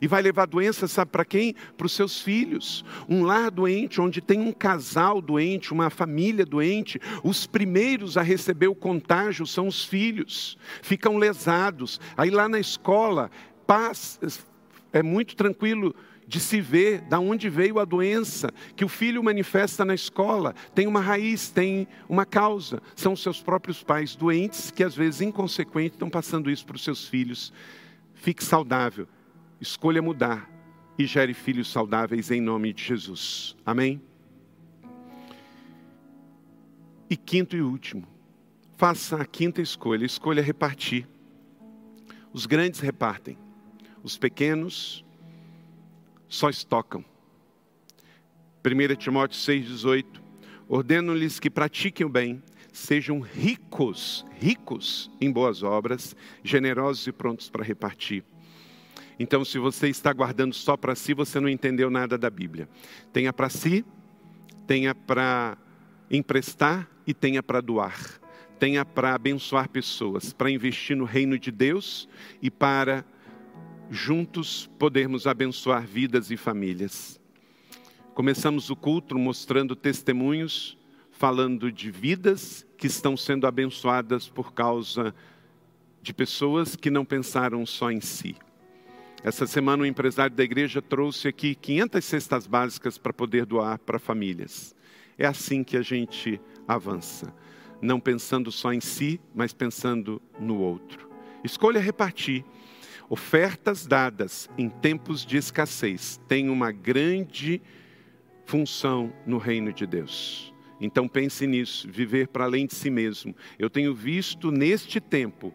E 0.00 0.06
vai 0.06 0.22
levar 0.22 0.46
doença, 0.46 0.86
sabe 0.86 1.10
para 1.10 1.24
quem? 1.24 1.54
Para 1.76 1.86
os 1.86 1.92
seus 1.92 2.20
filhos. 2.20 2.84
Um 3.08 3.22
lar 3.22 3.50
doente, 3.50 4.00
onde 4.00 4.20
tem 4.20 4.40
um 4.40 4.52
casal 4.52 5.20
doente, 5.20 5.72
uma 5.72 5.90
família 5.90 6.44
doente, 6.44 7.00
os 7.22 7.46
primeiros 7.46 8.16
a 8.16 8.22
receber 8.22 8.68
o 8.68 8.74
contágio 8.74 9.46
são 9.46 9.66
os 9.66 9.84
filhos. 9.84 10.56
Ficam 10.82 11.16
lesados. 11.16 12.00
Aí 12.16 12.30
lá 12.30 12.48
na 12.48 12.58
escola, 12.58 13.30
paz, 13.66 14.18
é 14.92 15.02
muito 15.02 15.36
tranquilo 15.36 15.94
de 16.26 16.38
se 16.38 16.60
ver 16.60 17.00
da 17.02 17.18
onde 17.18 17.48
veio 17.48 17.78
a 17.78 17.86
doença 17.86 18.52
que 18.76 18.84
o 18.84 18.88
filho 18.88 19.24
manifesta 19.24 19.84
na 19.84 19.94
escola. 19.94 20.54
Tem 20.74 20.86
uma 20.86 21.00
raiz, 21.00 21.48
tem 21.48 21.88
uma 22.06 22.26
causa. 22.26 22.82
São 22.94 23.16
seus 23.16 23.40
próprios 23.40 23.82
pais 23.82 24.14
doentes 24.14 24.70
que, 24.70 24.84
às 24.84 24.94
vezes, 24.94 25.22
inconsequentes, 25.22 25.94
estão 25.94 26.10
passando 26.10 26.50
isso 26.50 26.66
para 26.66 26.76
os 26.76 26.84
seus 26.84 27.08
filhos. 27.08 27.52
Fique 28.14 28.44
saudável 28.44 29.08
escolha 29.60 30.00
mudar 30.00 30.48
e 30.98 31.06
gere 31.06 31.34
filhos 31.34 31.70
saudáveis 31.70 32.30
em 32.30 32.40
nome 32.40 32.72
de 32.72 32.84
Jesus. 32.84 33.56
Amém? 33.64 34.00
E 37.10 37.16
quinto 37.16 37.56
e 37.56 37.62
último, 37.62 38.06
faça 38.76 39.16
a 39.16 39.24
quinta 39.24 39.62
escolha, 39.62 40.04
escolha 40.04 40.42
repartir. 40.42 41.08
Os 42.32 42.44
grandes 42.46 42.80
repartem, 42.80 43.38
os 44.02 44.18
pequenos 44.18 45.04
só 46.28 46.50
estocam. 46.50 47.04
1 48.64 48.96
Timóteo 48.96 49.38
6,18 49.38 50.04
ordeno-lhes 50.68 51.40
que 51.40 51.48
pratiquem 51.48 52.06
o 52.06 52.10
bem, 52.10 52.42
sejam 52.70 53.20
ricos, 53.20 54.26
ricos 54.38 55.10
em 55.20 55.32
boas 55.32 55.62
obras, 55.62 56.14
generosos 56.44 57.06
e 57.06 57.12
prontos 57.12 57.48
para 57.48 57.64
repartir. 57.64 58.22
Então, 59.18 59.44
se 59.44 59.58
você 59.58 59.88
está 59.88 60.12
guardando 60.12 60.54
só 60.54 60.76
para 60.76 60.94
si, 60.94 61.12
você 61.12 61.40
não 61.40 61.48
entendeu 61.48 61.90
nada 61.90 62.16
da 62.16 62.30
Bíblia. 62.30 62.68
Tenha 63.12 63.32
para 63.32 63.48
si, 63.48 63.84
tenha 64.66 64.94
para 64.94 65.58
emprestar 66.10 66.88
e 67.06 67.12
tenha 67.12 67.42
para 67.42 67.60
doar. 67.60 67.98
Tenha 68.58 68.84
para 68.84 69.14
abençoar 69.14 69.68
pessoas, 69.68 70.32
para 70.32 70.50
investir 70.50 70.96
no 70.96 71.04
reino 71.04 71.38
de 71.38 71.50
Deus 71.50 72.08
e 72.42 72.50
para 72.50 73.04
juntos 73.90 74.68
podermos 74.78 75.26
abençoar 75.26 75.86
vidas 75.86 76.30
e 76.30 76.36
famílias. 76.36 77.20
Começamos 78.14 78.68
o 78.68 78.76
culto 78.76 79.18
mostrando 79.18 79.76
testemunhos, 79.76 80.76
falando 81.10 81.70
de 81.70 81.90
vidas 81.90 82.66
que 82.76 82.86
estão 82.86 83.16
sendo 83.16 83.46
abençoadas 83.46 84.28
por 84.28 84.52
causa 84.52 85.14
de 86.02 86.12
pessoas 86.12 86.76
que 86.76 86.90
não 86.90 87.04
pensaram 87.04 87.64
só 87.64 87.90
em 87.90 88.00
si. 88.00 88.36
Essa 89.22 89.48
semana, 89.48 89.82
um 89.82 89.86
empresário 89.86 90.34
da 90.34 90.44
igreja 90.44 90.80
trouxe 90.80 91.26
aqui 91.26 91.54
500 91.56 92.04
cestas 92.04 92.46
básicas 92.46 92.96
para 92.96 93.12
poder 93.12 93.44
doar 93.44 93.76
para 93.78 93.98
famílias. 93.98 94.76
É 95.18 95.26
assim 95.26 95.64
que 95.64 95.76
a 95.76 95.82
gente 95.82 96.40
avança, 96.68 97.34
não 97.82 97.98
pensando 97.98 98.52
só 98.52 98.72
em 98.72 98.80
si, 98.80 99.20
mas 99.34 99.52
pensando 99.52 100.22
no 100.38 100.60
outro. 100.60 101.08
Escolha 101.42 101.80
repartir. 101.80 102.44
Ofertas 103.10 103.86
dadas 103.86 104.48
em 104.56 104.68
tempos 104.68 105.26
de 105.26 105.36
escassez 105.36 106.20
têm 106.28 106.48
uma 106.48 106.70
grande 106.70 107.60
função 108.44 109.12
no 109.26 109.38
reino 109.38 109.72
de 109.72 109.84
Deus. 109.84 110.54
Então 110.80 111.08
pense 111.08 111.44
nisso, 111.44 111.88
viver 111.90 112.28
para 112.28 112.44
além 112.44 112.66
de 112.66 112.74
si 112.74 112.88
mesmo. 112.88 113.34
Eu 113.58 113.68
tenho 113.68 113.92
visto 113.92 114.52
neste 114.52 115.00
tempo 115.00 115.52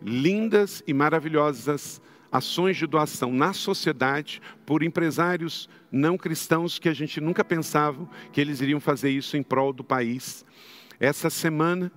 lindas 0.00 0.82
e 0.86 0.94
maravilhosas 0.94 2.00
ações 2.34 2.76
de 2.76 2.84
doação 2.84 3.32
na 3.32 3.52
sociedade 3.52 4.42
por 4.66 4.82
empresários 4.82 5.68
não 5.92 6.18
cristãos 6.18 6.80
que 6.80 6.88
a 6.88 6.92
gente 6.92 7.20
nunca 7.20 7.44
pensava 7.44 8.10
que 8.32 8.40
eles 8.40 8.60
iriam 8.60 8.80
fazer 8.80 9.10
isso 9.10 9.36
em 9.36 9.42
prol 9.42 9.72
do 9.72 9.84
país. 9.84 10.44
Essa 10.98 11.30
semana, 11.30 11.92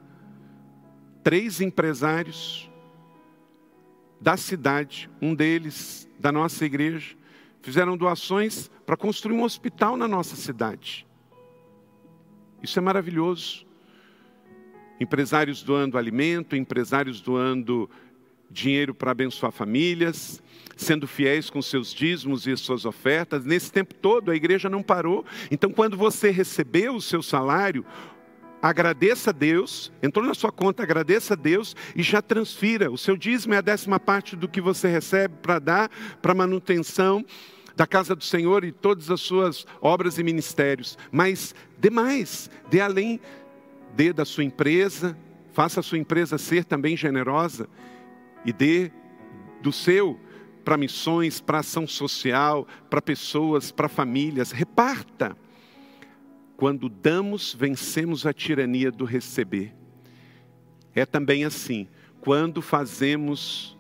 três 1.23 1.59
empresários 1.59 2.69
da 4.21 4.37
cidade, 4.37 5.09
um 5.19 5.33
deles 5.33 6.07
da 6.19 6.31
nossa 6.31 6.63
igreja, 6.63 7.17
fizeram 7.63 7.97
doações 7.97 8.69
para 8.85 8.95
construir 8.95 9.35
um 9.35 9.43
hospital 9.43 9.97
na 9.97 10.07
nossa 10.07 10.35
cidade. 10.35 11.07
Isso 12.61 12.77
é 12.77 12.81
maravilhoso. 12.81 13.65
Empresários 14.99 15.63
doando 15.63 15.97
alimento, 15.97 16.55
empresários 16.55 17.21
doando 17.21 17.89
dinheiro 18.49 18.93
para 18.93 19.11
abençoar 19.11 19.51
famílias, 19.51 20.41
sendo 20.75 21.07
fiéis 21.07 21.49
com 21.49 21.61
seus 21.61 21.93
dízimos 21.93 22.47
e 22.47 22.55
suas 22.55 22.85
ofertas. 22.85 23.43
Nesse 23.43 23.71
tempo 23.71 23.93
todo, 23.95 24.31
a 24.31 24.35
igreja 24.35 24.69
não 24.69 24.83
parou. 24.83 25.25
Então, 25.51 25.71
quando 25.71 25.97
você 25.97 26.29
recebeu 26.29 26.95
o 26.95 27.01
seu 27.01 27.21
salário, 27.21 27.85
agradeça 28.61 29.31
a 29.31 29.33
Deus, 29.33 29.91
entrou 30.01 30.25
na 30.25 30.33
sua 30.33 30.51
conta, 30.51 30.83
agradeça 30.83 31.33
a 31.33 31.37
Deus 31.37 31.75
e 31.95 32.03
já 32.03 32.21
transfira. 32.21 32.91
O 32.91 32.97
seu 32.97 33.17
dízimo 33.17 33.53
é 33.53 33.57
a 33.57 33.61
décima 33.61 33.99
parte 33.99 34.35
do 34.35 34.47
que 34.47 34.61
você 34.61 34.87
recebe 34.87 35.35
para 35.41 35.59
dar 35.59 35.91
para 36.21 36.33
manutenção 36.33 37.25
da 37.75 37.85
casa 37.85 38.15
do 38.15 38.23
Senhor 38.23 38.63
e 38.63 38.71
todas 38.71 39.11
as 39.11 39.21
suas 39.21 39.65
obras 39.81 40.17
e 40.17 40.23
ministérios. 40.23 40.97
Mas 41.11 41.53
dê 41.77 41.89
mais, 41.89 42.49
dê 42.69 42.81
além, 42.81 43.19
dê 43.95 44.11
da 44.11 44.25
sua 44.25 44.43
empresa, 44.43 45.15
faça 45.53 45.79
a 45.79 45.83
sua 45.83 45.99
empresa 45.99 46.37
ser 46.37 46.65
também 46.65 46.97
generosa 46.97 47.69
e 48.45 48.53
dê 48.53 48.91
do 49.61 49.71
seu 49.71 50.19
para 50.63 50.77
missões, 50.77 51.39
para 51.39 51.59
ação 51.59 51.87
social, 51.87 52.67
para 52.89 53.01
pessoas, 53.01 53.71
para 53.71 53.87
famílias. 53.87 54.51
Reparta. 54.51 55.37
Quando 56.57 56.89
damos, 56.89 57.53
vencemos 57.53 58.25
a 58.25 58.33
tirania 58.33 58.91
do 58.91 59.05
receber. 59.05 59.73
É 60.93 61.05
também 61.05 61.45
assim, 61.45 61.87
quando 62.19 62.61
fazemos 62.61 63.77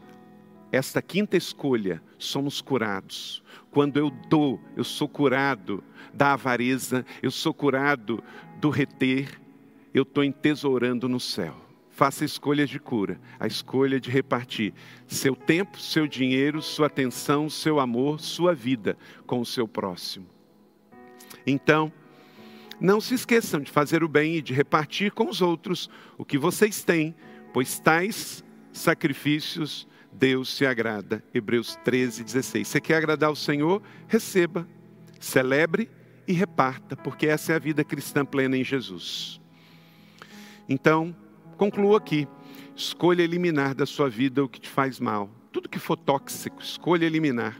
esta 0.71 1.01
quinta 1.01 1.35
escolha, 1.35 2.01
somos 2.17 2.61
curados. 2.61 3.43
Quando 3.69 3.97
eu 3.97 4.09
dou, 4.29 4.59
eu 4.75 4.83
sou 4.83 5.09
curado 5.09 5.83
da 6.13 6.33
avareza, 6.33 7.05
eu 7.21 7.31
sou 7.31 7.53
curado 7.53 8.23
do 8.61 8.69
reter, 8.69 9.41
eu 9.93 10.03
estou 10.03 10.23
entesourando 10.23 11.09
no 11.09 11.19
céu. 11.19 11.66
Faça 11.97 12.23
escolhas 12.23 12.69
de 12.69 12.79
cura, 12.79 13.19
a 13.39 13.47
escolha 13.47 13.99
de 13.99 14.11
repartir 14.11 14.71
seu 15.07 15.35
tempo, 15.35 15.79
seu 15.79 16.05
dinheiro, 16.05 16.61
sua 16.61 16.85
atenção, 16.85 17.49
seu 17.49 17.79
amor, 17.79 18.19
sua 18.19 18.53
vida 18.53 18.95
com 19.25 19.41
o 19.41 19.45
seu 19.45 19.67
próximo. 19.67 20.27
Então, 21.43 21.91
não 22.79 23.01
se 23.01 23.15
esqueçam 23.15 23.59
de 23.59 23.71
fazer 23.71 24.03
o 24.03 24.07
bem 24.07 24.35
e 24.35 24.43
de 24.43 24.53
repartir 24.53 25.11
com 25.11 25.27
os 25.27 25.41
outros 25.41 25.89
o 26.19 26.23
que 26.23 26.37
vocês 26.37 26.83
têm, 26.83 27.15
pois 27.51 27.79
tais 27.79 28.43
sacrifícios 28.71 29.87
Deus 30.13 30.53
se 30.53 30.67
agrada. 30.67 31.23
Hebreus 31.33 31.79
13, 31.83 32.23
16. 32.23 32.67
Você 32.67 32.79
quer 32.79 32.97
agradar 32.97 33.31
o 33.31 33.35
Senhor? 33.35 33.81
Receba, 34.07 34.67
celebre 35.19 35.89
e 36.27 36.31
reparta, 36.31 36.95
porque 36.95 37.25
essa 37.25 37.53
é 37.53 37.55
a 37.55 37.59
vida 37.59 37.83
cristã 37.83 38.23
plena 38.23 38.55
em 38.55 38.63
Jesus. 38.63 39.41
Então, 40.69 41.15
Concluo 41.57 41.95
aqui. 41.95 42.27
Escolha 42.75 43.23
eliminar 43.23 43.73
da 43.73 43.87
sua 43.87 44.07
vida 44.07 44.43
o 44.43 44.47
que 44.47 44.61
te 44.61 44.69
faz 44.69 44.99
mal. 44.99 45.27
Tudo 45.51 45.67
que 45.67 45.79
for 45.79 45.97
tóxico, 45.97 46.61
escolha 46.61 47.05
eliminar. 47.05 47.59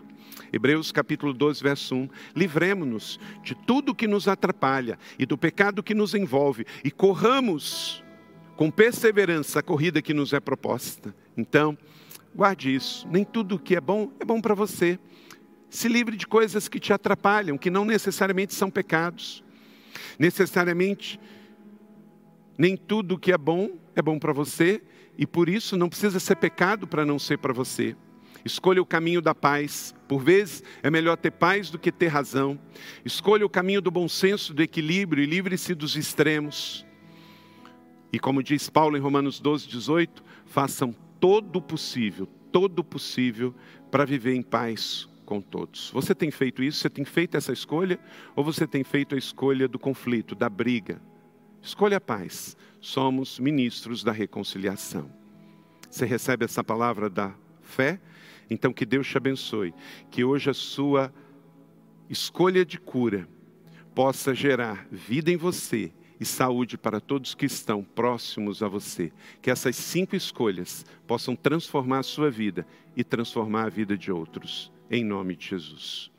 Hebreus 0.54 0.92
capítulo 0.92 1.34
12, 1.34 1.64
verso 1.64 1.96
1. 1.96 2.10
Livremos-nos 2.36 3.20
de 3.44 3.56
tudo 3.56 3.96
que 3.96 4.08
nos 4.08 4.28
atrapalha 4.28 5.00
e 5.18 5.26
do 5.26 5.36
pecado 5.36 5.82
que 5.82 5.96
nos 5.96 6.14
envolve 6.14 6.64
e 6.84 6.92
corramos 6.92 8.04
com 8.56 8.70
perseverança 8.70 9.60
a 9.60 9.64
corrida 9.64 10.00
que 10.00 10.14
nos 10.14 10.32
é 10.32 10.40
proposta. 10.40 11.14
Então, 11.36 11.76
guarde 12.36 12.74
isso. 12.74 13.08
Nem 13.10 13.24
tudo 13.24 13.58
que 13.58 13.76
é 13.76 13.82
bom 13.82 14.12
é 14.20 14.26
bom 14.26 14.40
para 14.40 14.54
você. 14.54 15.00
Se 15.72 15.88
livre 15.88 16.16
de 16.16 16.28
coisas 16.28 16.68
que 16.70 16.80
te 16.80 16.94
atrapalham, 16.94 17.58
que 17.58 17.72
não 17.72 17.84
necessariamente 17.84 18.54
são 18.54 18.70
pecados. 18.70 19.44
Necessariamente 20.20 21.20
nem 22.58 22.76
tudo 22.76 23.18
que 23.18 23.32
é 23.32 23.38
bom 23.38 23.78
é 23.96 24.02
bom 24.02 24.18
para 24.20 24.34
você 24.34 24.82
e 25.18 25.26
por 25.26 25.50
isso 25.50 25.76
não 25.76 25.90
precisa 25.90 26.20
ser 26.20 26.36
pecado 26.36 26.88
para 26.88 27.06
não 27.06 27.18
ser 27.18 27.38
para 27.38 27.54
você. 27.54 27.96
Escolha 28.46 28.82
o 28.82 28.86
caminho 28.86 29.22
da 29.22 29.36
paz. 29.36 29.94
Por 30.08 30.20
vezes 30.20 30.64
é 30.82 30.90
melhor 30.90 31.18
ter 31.18 31.32
paz 31.32 31.70
do 31.70 31.80
que 31.80 31.92
ter 31.92 32.08
razão. 32.08 32.58
Escolha 33.04 33.46
o 33.46 33.50
caminho 33.50 33.82
do 33.82 33.92
bom 33.92 34.08
senso, 34.08 34.54
do 34.54 34.62
equilíbrio 34.62 35.24
e 35.24 35.28
livre-se 35.28 35.74
dos 35.74 35.96
extremos. 35.96 36.86
E 38.12 38.20
como 38.20 38.42
diz 38.42 38.70
Paulo 38.70 38.96
em 38.96 39.02
Romanos 39.02 39.40
12, 39.40 39.68
18, 39.68 40.24
façam 40.46 40.96
todo 41.20 41.58
o 41.58 41.62
possível, 41.62 42.28
todo 42.52 42.80
o 42.80 42.84
possível 42.84 43.54
para 43.92 44.06
viver 44.06 44.34
em 44.34 44.42
paz 44.42 45.10
com 45.26 45.42
todos. 45.42 45.92
Você 45.92 46.16
tem 46.16 46.32
feito 46.32 46.64
isso? 46.64 46.80
Você 46.80 46.90
tem 46.90 47.04
feito 47.04 47.36
essa 47.36 47.52
escolha? 47.52 48.00
Ou 48.36 48.44
você 48.44 48.66
tem 48.66 48.84
feito 48.84 49.14
a 49.14 49.18
escolha 49.18 49.68
do 49.68 49.78
conflito, 49.78 50.34
da 50.36 50.50
briga, 50.50 51.02
Escolha 51.62 51.98
a 51.98 52.02
paz. 52.02 52.56
Somos 52.80 53.40
ministros 53.40 54.04
da 54.04 54.12
reconciliação. 54.12 55.12
Você 55.90 56.06
recebe 56.06 56.46
essa 56.46 56.64
palavra 56.64 57.10
da 57.10 57.34
fé? 57.62 58.00
Então 58.50 58.72
que 58.72 58.86
Deus 58.86 59.08
te 59.08 59.18
abençoe. 59.18 59.74
Que 60.10 60.24
hoje 60.24 60.50
a 60.50 60.54
sua 60.54 61.14
escolha 62.10 62.66
de 62.66 62.80
cura 62.80 63.28
possa 63.94 64.34
gerar 64.34 64.88
vida 64.92 65.32
em 65.32 65.38
você 65.38 65.92
e 66.20 66.26
saúde 66.26 66.78
para 66.78 67.00
todos 67.00 67.36
que 67.36 67.46
estão 67.46 67.84
próximos 67.84 68.64
a 68.64 68.68
você. 68.68 69.12
Que 69.42 69.52
essas 69.52 69.76
cinco 69.76 70.16
escolhas 70.16 70.86
possam 71.06 71.36
transformar 71.36 72.00
a 72.00 72.04
sua 72.04 72.30
vida 72.30 72.66
e 72.96 73.04
transformar 73.04 73.66
a 73.66 73.70
vida 73.70 73.98
de 73.98 74.12
outros. 74.12 74.72
Em 74.90 75.04
nome 75.04 75.36
de 75.36 75.48
Jesus. 75.48 76.12